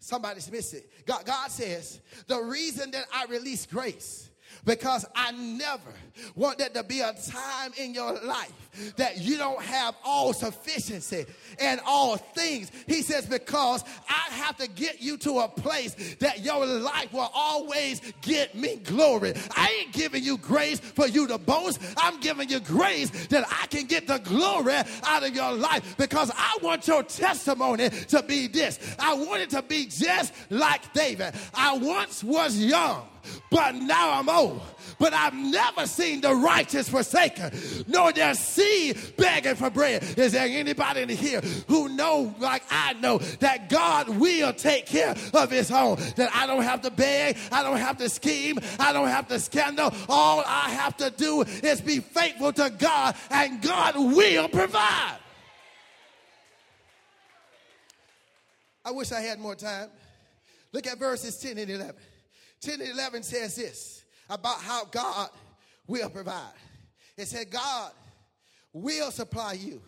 Somebody's 0.00 0.50
missing. 0.50 0.80
God, 1.06 1.26
God 1.26 1.50
says, 1.50 2.00
the 2.26 2.40
reason 2.40 2.90
that 2.92 3.04
I 3.14 3.26
release 3.26 3.66
grace 3.66 4.30
because 4.64 5.06
I 5.14 5.32
never 5.32 5.92
want 6.34 6.58
there 6.58 6.70
to 6.70 6.82
be 6.82 7.00
a 7.00 7.12
time 7.12 7.72
in 7.78 7.94
your 7.94 8.18
life 8.20 8.69
that 8.96 9.18
you 9.18 9.36
don't 9.36 9.62
have 9.62 9.94
all 10.04 10.32
sufficiency 10.32 11.26
and 11.58 11.80
all 11.86 12.16
things. 12.16 12.70
He 12.86 13.02
says, 13.02 13.26
because 13.26 13.84
I 14.08 14.32
have 14.34 14.56
to 14.58 14.68
get 14.68 15.00
you 15.00 15.16
to 15.18 15.40
a 15.40 15.48
place 15.48 16.16
that 16.16 16.44
your 16.44 16.64
life 16.64 17.12
will 17.12 17.30
always 17.34 18.00
get 18.22 18.54
me 18.54 18.76
glory. 18.76 19.34
I 19.56 19.80
ain't 19.80 19.92
giving 19.92 20.22
you 20.22 20.38
grace 20.38 20.80
for 20.80 21.06
you 21.06 21.26
to 21.28 21.38
boast. 21.38 21.80
I'm 21.96 22.20
giving 22.20 22.48
you 22.48 22.60
grace 22.60 23.10
that 23.28 23.44
I 23.50 23.66
can 23.66 23.86
get 23.86 24.06
the 24.06 24.18
glory 24.18 24.74
out 25.04 25.26
of 25.26 25.34
your 25.34 25.52
life 25.52 25.96
because 25.96 26.30
I 26.34 26.58
want 26.62 26.86
your 26.86 27.02
testimony 27.02 27.90
to 27.90 28.22
be 28.22 28.46
this. 28.46 28.78
I 28.98 29.14
want 29.14 29.42
it 29.42 29.50
to 29.50 29.62
be 29.62 29.86
just 29.86 30.32
like 30.50 30.92
David. 30.92 31.34
I 31.54 31.76
once 31.76 32.22
was 32.22 32.58
young 32.58 33.06
but 33.50 33.74
now 33.74 34.18
I'm 34.18 34.28
old. 34.28 34.60
But 34.98 35.12
I've 35.12 35.34
never 35.34 35.86
seen 35.86 36.20
the 36.20 36.34
righteous 36.34 36.88
forsaken, 36.88 37.50
nor 37.86 38.12
their 38.12 38.34
seed 38.34 38.98
begging 39.16 39.54
for 39.54 39.70
bread. 39.70 40.02
Is 40.18 40.32
there 40.32 40.46
anybody 40.48 41.02
in 41.02 41.08
here 41.08 41.40
who 41.68 41.88
know, 41.88 42.34
like 42.38 42.62
I 42.70 42.94
know, 42.94 43.18
that 43.40 43.68
God 43.68 44.08
will 44.08 44.52
take 44.52 44.86
care 44.86 45.14
of 45.34 45.50
his 45.50 45.68
home? 45.68 45.98
That 46.16 46.30
I 46.34 46.46
don't 46.46 46.62
have 46.62 46.82
to 46.82 46.90
beg, 46.90 47.36
I 47.52 47.62
don't 47.62 47.78
have 47.78 47.98
to 47.98 48.08
scheme, 48.08 48.58
I 48.78 48.92
don't 48.92 49.08
have 49.08 49.28
to 49.28 49.38
scandal. 49.38 49.92
All 50.08 50.42
I 50.46 50.70
have 50.70 50.96
to 50.98 51.10
do 51.10 51.42
is 51.42 51.80
be 51.80 52.00
faithful 52.00 52.52
to 52.54 52.70
God, 52.70 53.16
and 53.30 53.60
God 53.62 53.94
will 53.96 54.48
provide. 54.48 55.18
I 58.84 58.92
wish 58.92 59.12
I 59.12 59.20
had 59.20 59.38
more 59.38 59.54
time. 59.54 59.88
Look 60.72 60.86
at 60.86 60.98
verses 60.98 61.38
10 61.38 61.58
and 61.58 61.70
11. 61.70 61.94
10 62.60 62.80
and 62.80 62.90
11 62.90 63.22
says 63.22 63.56
this 63.56 63.99
about 64.30 64.62
how 64.62 64.86
God 64.86 65.28
will 65.86 66.08
provide. 66.08 66.54
It 67.16 67.26
said, 67.26 67.50
God 67.50 67.92
will 68.72 69.10
supply 69.10 69.54
you 69.54 69.82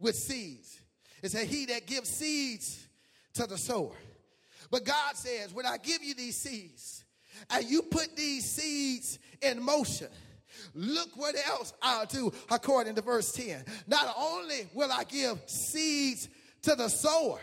with 0.00 0.16
seeds. 0.16 0.80
It 1.22 1.30
said, 1.30 1.46
He 1.46 1.66
that 1.66 1.86
gives 1.86 2.08
seeds 2.08 2.86
to 3.34 3.46
the 3.46 3.58
sower. 3.58 3.94
But 4.70 4.84
God 4.84 5.14
says, 5.14 5.54
when 5.54 5.66
I 5.66 5.76
give 5.76 6.02
you 6.02 6.14
these 6.14 6.36
seeds 6.36 7.04
and 7.50 7.64
you 7.64 7.82
put 7.82 8.16
these 8.16 8.44
seeds 8.50 9.18
in 9.42 9.62
motion, 9.62 10.08
look 10.74 11.10
what 11.16 11.36
else 11.48 11.72
I'll 11.80 12.06
do 12.06 12.32
according 12.50 12.94
to 12.96 13.02
verse 13.02 13.32
10. 13.32 13.64
Not 13.86 14.14
only 14.18 14.68
will 14.74 14.90
I 14.90 15.04
give 15.04 15.38
seeds 15.46 16.28
to 16.62 16.74
the 16.74 16.88
sower, 16.88 17.38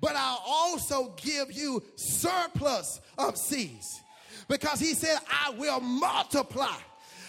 but 0.00 0.14
I'll 0.16 0.42
also 0.44 1.14
give 1.22 1.52
you 1.52 1.82
surplus 1.94 3.00
of 3.16 3.38
seeds. 3.38 4.01
Because 4.48 4.80
he 4.80 4.94
said, 4.94 5.18
I 5.30 5.50
will 5.50 5.80
multiply. 5.80 6.76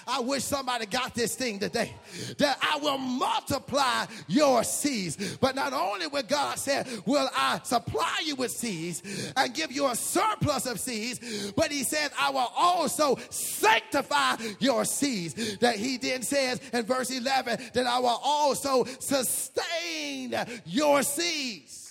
I 0.06 0.20
wish 0.20 0.44
somebody 0.44 0.86
got 0.86 1.16
this 1.16 1.36
thing 1.36 1.60
today. 1.60 1.94
That 2.38 2.58
I 2.62 2.78
will 2.78 2.98
multiply 2.98 4.06
your 4.28 4.64
seeds. 4.64 5.38
But 5.38 5.56
not 5.56 5.72
only 5.72 6.08
will 6.08 6.24
God 6.24 6.60
say, 6.60 6.84
will 7.06 7.30
I 7.36 7.62
supply 7.64 8.22
you 8.26 8.36
with 8.36 8.52
seeds 8.52 9.32
and 9.38 9.54
give 9.54 9.72
you 9.72 9.88
a 9.88 9.96
surplus 9.96 10.66
of 10.66 10.80
seeds, 10.80 11.54
but 11.56 11.72
he 11.72 11.84
says, 11.84 12.12
I 12.20 12.32
will 12.32 12.52
also 12.56 13.18
sanctify 13.30 14.36
your 14.60 14.84
seeds. 14.84 15.58
That 15.60 15.78
he 15.78 15.98
then 15.98 16.22
says 16.22 16.60
in 16.74 16.84
verse 16.84 17.10
11, 17.10 17.60
that 17.74 17.86
I 17.86 18.00
will 18.00 18.20
also 18.22 18.84
sustain 19.00 20.36
your 20.66 21.04
seeds. 21.04 21.84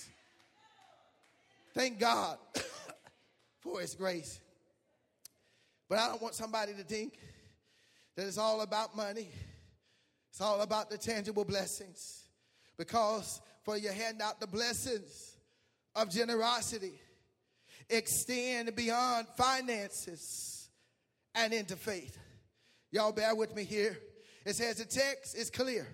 Thank 1.73 1.99
God 1.99 2.37
for 3.61 3.81
His 3.81 3.95
grace. 3.95 4.39
But 5.93 5.99
I 5.99 6.07
don't 6.07 6.23
want 6.23 6.33
somebody 6.33 6.73
to 6.73 6.81
think 6.81 7.19
that 8.15 8.25
it's 8.25 8.39
all 8.39 8.61
about 8.61 8.97
money, 8.97 9.29
it's 10.31 10.41
all 10.41 10.61
about 10.61 10.89
the 10.89 10.97
tangible 10.97 11.45
blessings. 11.45 12.23
Because 12.79 13.39
for 13.61 13.77
you 13.77 13.89
hand 13.89 14.19
out 14.19 14.39
the 14.39 14.47
blessings 14.47 15.37
of 15.93 16.09
generosity, 16.09 16.99
extend 17.91 18.75
beyond 18.75 19.27
finances 19.37 20.67
and 21.35 21.53
into 21.53 21.75
faith. 21.75 22.17
Y'all 22.91 23.11
bear 23.11 23.35
with 23.35 23.55
me 23.55 23.63
here. 23.63 23.95
It 24.47 24.55
says 24.55 24.77
the 24.77 24.85
text 24.85 25.37
is 25.37 25.51
clear 25.51 25.87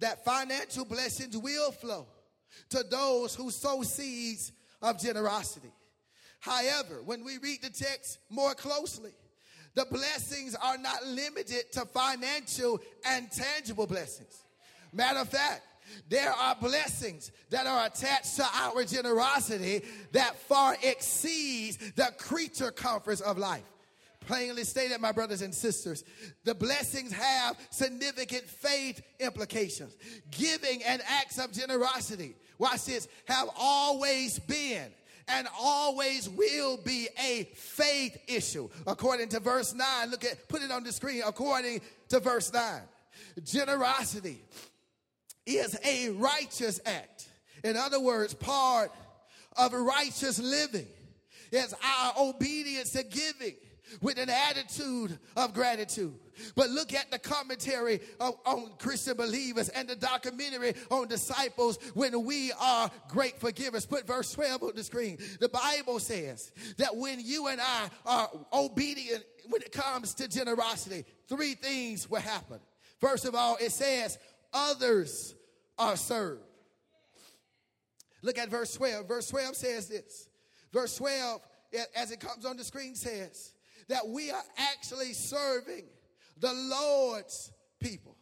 that 0.00 0.24
financial 0.24 0.84
blessings 0.84 1.36
will 1.36 1.70
flow 1.70 2.08
to 2.70 2.82
those 2.90 3.36
who 3.36 3.52
sow 3.52 3.82
seeds 3.82 4.50
of 4.82 4.98
generosity. 5.00 5.70
However, 6.42 7.02
when 7.04 7.24
we 7.24 7.38
read 7.38 7.62
the 7.62 7.70
text 7.70 8.18
more 8.28 8.52
closely, 8.54 9.12
the 9.76 9.84
blessings 9.84 10.56
are 10.56 10.76
not 10.76 11.06
limited 11.06 11.70
to 11.70 11.84
financial 11.86 12.80
and 13.06 13.30
tangible 13.30 13.86
blessings. 13.86 14.42
Matter 14.92 15.20
of 15.20 15.28
fact, 15.28 15.62
there 16.08 16.32
are 16.32 16.56
blessings 16.56 17.30
that 17.50 17.68
are 17.68 17.86
attached 17.86 18.34
to 18.36 18.44
our 18.54 18.82
generosity 18.82 19.82
that 20.10 20.36
far 20.36 20.76
exceeds 20.82 21.78
the 21.92 22.12
creature 22.18 22.72
comforts 22.72 23.20
of 23.20 23.38
life. 23.38 23.62
Plainly 24.26 24.64
stated, 24.64 25.00
my 25.00 25.12
brothers 25.12 25.42
and 25.42 25.54
sisters, 25.54 26.02
the 26.42 26.56
blessings 26.56 27.12
have 27.12 27.56
significant 27.70 28.48
faith 28.48 29.00
implications. 29.20 29.96
Giving 30.32 30.82
and 30.82 31.02
acts 31.08 31.38
of 31.38 31.52
generosity, 31.52 32.34
watch 32.58 32.84
this, 32.86 33.06
have 33.26 33.48
always 33.56 34.40
been 34.40 34.92
and 35.28 35.48
always 35.58 36.28
will 36.28 36.76
be 36.78 37.08
a 37.22 37.44
faith 37.54 38.16
issue. 38.28 38.68
According 38.86 39.28
to 39.30 39.40
verse 39.40 39.74
9, 39.74 40.10
look 40.10 40.24
at, 40.24 40.48
put 40.48 40.62
it 40.62 40.70
on 40.70 40.84
the 40.84 40.92
screen. 40.92 41.22
According 41.26 41.80
to 42.08 42.20
verse 42.20 42.52
9, 42.52 42.80
generosity 43.44 44.42
is 45.46 45.78
a 45.84 46.10
righteous 46.10 46.80
act. 46.84 47.28
In 47.64 47.76
other 47.76 48.00
words, 48.00 48.34
part 48.34 48.92
of 49.56 49.72
righteous 49.72 50.38
living 50.38 50.86
is 51.50 51.74
our 51.84 52.14
obedience 52.18 52.92
to 52.92 53.02
giving 53.02 53.54
with 54.00 54.18
an 54.18 54.30
attitude 54.30 55.18
of 55.36 55.54
gratitude. 55.54 56.14
But 56.54 56.70
look 56.70 56.94
at 56.94 57.10
the 57.10 57.18
commentary 57.18 58.00
of, 58.18 58.34
on 58.46 58.70
Christian 58.78 59.16
believers 59.16 59.68
and 59.68 59.88
the 59.88 59.96
documentary 59.96 60.74
on 60.90 61.08
disciples 61.08 61.78
when 61.94 62.24
we 62.24 62.52
are 62.60 62.90
great 63.08 63.38
forgivers. 63.38 63.86
Put 63.86 64.06
verse 64.06 64.32
12 64.32 64.62
on 64.62 64.72
the 64.74 64.84
screen. 64.84 65.18
The 65.40 65.48
Bible 65.48 65.98
says 65.98 66.52
that 66.78 66.96
when 66.96 67.20
you 67.20 67.48
and 67.48 67.60
I 67.60 67.88
are 68.06 68.30
obedient 68.52 69.24
when 69.50 69.62
it 69.62 69.72
comes 69.72 70.14
to 70.14 70.28
generosity, 70.28 71.04
three 71.28 71.54
things 71.54 72.08
will 72.08 72.20
happen. 72.20 72.60
First 72.98 73.24
of 73.24 73.34
all, 73.34 73.56
it 73.60 73.72
says, 73.72 74.18
others 74.52 75.34
are 75.78 75.96
served. 75.96 76.42
Look 78.22 78.38
at 78.38 78.48
verse 78.48 78.72
12. 78.74 79.08
Verse 79.08 79.28
12 79.28 79.56
says 79.56 79.88
this. 79.88 80.28
Verse 80.72 80.96
12, 80.96 81.40
as 81.96 82.10
it 82.10 82.20
comes 82.20 82.46
on 82.46 82.56
the 82.56 82.64
screen, 82.64 82.94
says, 82.94 83.51
that 83.88 84.08
we 84.08 84.30
are 84.30 84.42
actually 84.56 85.12
serving 85.12 85.84
the 86.38 86.52
Lord's 86.52 87.52
people. 87.80 88.16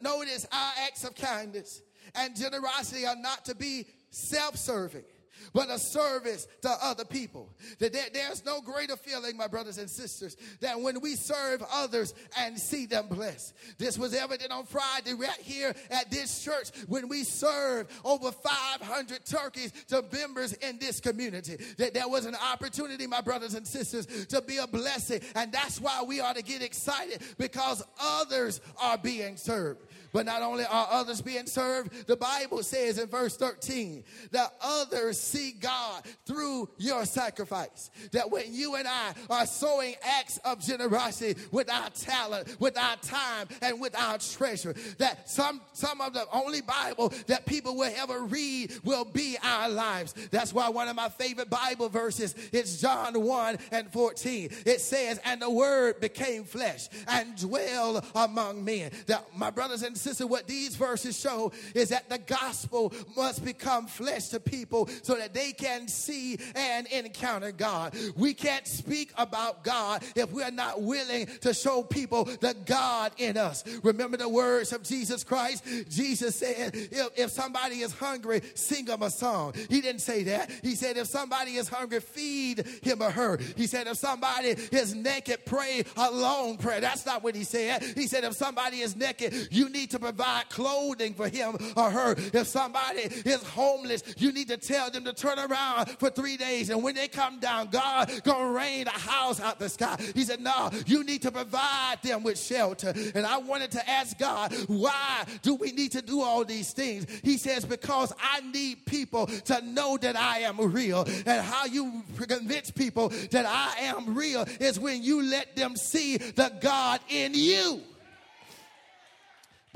Notice 0.00 0.46
our 0.52 0.72
acts 0.86 1.04
of 1.04 1.14
kindness 1.14 1.82
and 2.14 2.36
generosity 2.36 3.04
are 3.06 3.16
not 3.16 3.44
to 3.46 3.54
be 3.54 3.86
self 4.10 4.56
serving 4.56 5.04
but 5.52 5.70
a 5.70 5.78
service 5.78 6.46
to 6.62 6.70
other 6.82 7.04
people. 7.04 7.48
That 7.78 7.92
there's 8.12 8.44
no 8.44 8.60
greater 8.60 8.96
feeling, 8.96 9.36
my 9.36 9.46
brothers 9.46 9.78
and 9.78 9.88
sisters, 9.88 10.36
than 10.60 10.82
when 10.82 11.00
we 11.00 11.16
serve 11.16 11.62
others 11.72 12.14
and 12.38 12.58
see 12.58 12.86
them 12.86 13.08
blessed. 13.08 13.54
This 13.78 13.98
was 13.98 14.14
evident 14.14 14.50
on 14.50 14.64
Friday 14.64 15.14
right 15.14 15.40
here 15.40 15.74
at 15.90 16.10
this 16.10 16.42
church 16.42 16.70
when 16.88 17.08
we 17.08 17.24
served 17.24 17.90
over 18.04 18.30
500 18.32 19.24
turkeys 19.24 19.72
to 19.88 20.04
members 20.12 20.52
in 20.54 20.78
this 20.78 21.00
community. 21.00 21.56
That 21.78 21.94
there 21.94 22.08
was 22.08 22.26
an 22.26 22.36
opportunity, 22.36 23.06
my 23.06 23.20
brothers 23.20 23.54
and 23.54 23.66
sisters, 23.66 24.06
to 24.26 24.42
be 24.42 24.58
a 24.58 24.66
blessing. 24.66 25.20
And 25.34 25.52
that's 25.52 25.80
why 25.80 26.02
we 26.02 26.20
ought 26.20 26.36
to 26.36 26.42
get 26.42 26.62
excited 26.62 27.22
because 27.38 27.82
others 28.00 28.60
are 28.80 28.98
being 28.98 29.36
served. 29.36 29.80
But 30.16 30.24
not 30.24 30.40
only 30.40 30.64
are 30.64 30.88
others 30.90 31.20
being 31.20 31.44
served, 31.44 32.06
the 32.06 32.16
Bible 32.16 32.62
says 32.62 32.96
in 32.96 33.06
verse 33.06 33.36
13 33.36 34.02
that 34.30 34.50
others 34.62 35.20
see 35.20 35.52
God 35.52 36.04
through 36.24 36.70
your 36.78 37.04
sacrifice. 37.04 37.90
That 38.12 38.30
when 38.30 38.54
you 38.54 38.76
and 38.76 38.88
I 38.88 39.12
are 39.28 39.44
sowing 39.44 39.94
acts 40.02 40.38
of 40.38 40.60
generosity 40.60 41.38
with 41.52 41.70
our 41.70 41.90
talent, 41.90 42.58
with 42.58 42.78
our 42.78 42.96
time, 42.96 43.48
and 43.60 43.78
with 43.78 43.94
our 43.94 44.16
treasure, 44.16 44.74
that 44.96 45.28
some, 45.28 45.60
some 45.74 46.00
of 46.00 46.14
the 46.14 46.24
only 46.32 46.62
Bible 46.62 47.12
that 47.26 47.44
people 47.44 47.76
will 47.76 47.92
ever 47.94 48.20
read 48.20 48.72
will 48.84 49.04
be 49.04 49.36
our 49.44 49.68
lives. 49.68 50.14
That's 50.30 50.54
why 50.54 50.70
one 50.70 50.88
of 50.88 50.96
my 50.96 51.10
favorite 51.10 51.50
Bible 51.50 51.90
verses 51.90 52.34
is 52.52 52.80
John 52.80 53.20
1 53.20 53.58
and 53.70 53.92
14. 53.92 54.48
It 54.64 54.80
says, 54.80 55.20
And 55.26 55.42
the 55.42 55.50
word 55.50 56.00
became 56.00 56.44
flesh 56.44 56.88
and 57.06 57.36
dwelled 57.36 58.02
among 58.14 58.64
men. 58.64 58.92
That 59.08 59.26
my 59.36 59.50
brothers 59.50 59.82
and 59.82 60.05
sisters, 60.06 60.26
what 60.26 60.46
these 60.46 60.76
verses 60.76 61.18
show 61.18 61.52
is 61.74 61.88
that 61.90 62.08
the 62.08 62.18
gospel 62.18 62.92
must 63.16 63.44
become 63.44 63.86
flesh 63.86 64.28
to 64.28 64.40
people 64.40 64.88
so 65.02 65.14
that 65.16 65.34
they 65.34 65.52
can 65.52 65.88
see 65.88 66.38
and 66.54 66.86
encounter 66.88 67.52
God. 67.52 67.94
We 68.16 68.34
can't 68.34 68.66
speak 68.66 69.12
about 69.16 69.64
God 69.64 70.04
if 70.14 70.32
we're 70.32 70.50
not 70.50 70.82
willing 70.82 71.26
to 71.40 71.52
show 71.52 71.82
people 71.82 72.24
the 72.24 72.54
God 72.64 73.12
in 73.18 73.36
us. 73.36 73.64
Remember 73.82 74.16
the 74.16 74.28
words 74.28 74.72
of 74.72 74.82
Jesus 74.82 75.24
Christ? 75.24 75.64
Jesus 75.88 76.36
said, 76.36 76.74
if, 76.74 77.08
if 77.16 77.30
somebody 77.30 77.80
is 77.80 77.92
hungry, 77.92 78.42
sing 78.54 78.84
them 78.84 79.02
a 79.02 79.10
song. 79.10 79.54
He 79.68 79.80
didn't 79.80 80.00
say 80.00 80.24
that. 80.24 80.50
He 80.62 80.74
said, 80.74 80.96
if 80.96 81.06
somebody 81.06 81.56
is 81.56 81.68
hungry, 81.68 82.00
feed 82.00 82.66
him 82.82 83.02
or 83.02 83.10
her. 83.10 83.38
He 83.56 83.66
said, 83.66 83.86
if 83.86 83.96
somebody 83.96 84.48
is 84.48 84.94
naked, 84.94 85.44
pray 85.46 85.84
a 85.96 86.10
long 86.10 86.56
prayer. 86.58 86.80
That's 86.80 87.06
not 87.06 87.22
what 87.22 87.34
he 87.34 87.44
said. 87.44 87.82
He 87.82 88.06
said, 88.06 88.24
if 88.24 88.34
somebody 88.34 88.80
is 88.80 88.96
naked, 88.96 89.48
you 89.50 89.68
need 89.86 89.90
to 89.92 89.98
provide 90.00 90.48
clothing 90.48 91.14
for 91.14 91.28
him 91.28 91.56
or 91.76 91.90
her. 91.90 92.16
If 92.32 92.48
somebody 92.48 93.02
is 93.02 93.40
homeless, 93.44 94.02
you 94.18 94.32
need 94.32 94.48
to 94.48 94.56
tell 94.56 94.90
them 94.90 95.04
to 95.04 95.12
turn 95.12 95.38
around 95.38 95.90
for 96.00 96.10
three 96.10 96.36
days. 96.36 96.70
And 96.70 96.82
when 96.82 96.96
they 96.96 97.06
come 97.06 97.38
down, 97.38 97.68
God 97.68 98.10
gonna 98.24 98.50
rain 98.50 98.88
a 98.88 98.98
house 98.98 99.40
out 99.40 99.60
the 99.60 99.68
sky. 99.68 99.96
He 100.14 100.24
said, 100.24 100.40
no, 100.40 100.70
you 100.86 101.04
need 101.04 101.22
to 101.22 101.30
provide 101.30 101.98
them 102.02 102.24
with 102.24 102.36
shelter. 102.36 102.92
And 103.14 103.24
I 103.24 103.38
wanted 103.38 103.70
to 103.72 103.88
ask 103.88 104.18
God, 104.18 104.52
why 104.66 105.24
do 105.42 105.54
we 105.54 105.70
need 105.70 105.92
to 105.92 106.02
do 106.02 106.20
all 106.20 106.44
these 106.44 106.72
things? 106.72 107.06
He 107.22 107.36
says, 107.36 107.64
because 107.64 108.12
I 108.20 108.40
need 108.40 108.86
people 108.86 109.26
to 109.26 109.62
know 109.62 109.98
that 109.98 110.16
I 110.16 110.40
am 110.40 110.72
real. 110.72 111.06
And 111.26 111.46
how 111.46 111.66
you 111.66 112.02
convince 112.26 112.72
people 112.72 113.10
that 113.30 113.46
I 113.46 113.82
am 113.82 114.16
real 114.16 114.46
is 114.58 114.80
when 114.80 115.04
you 115.04 115.22
let 115.22 115.54
them 115.54 115.76
see 115.76 116.16
the 116.16 116.52
God 116.60 117.00
in 117.08 117.34
you. 117.34 117.82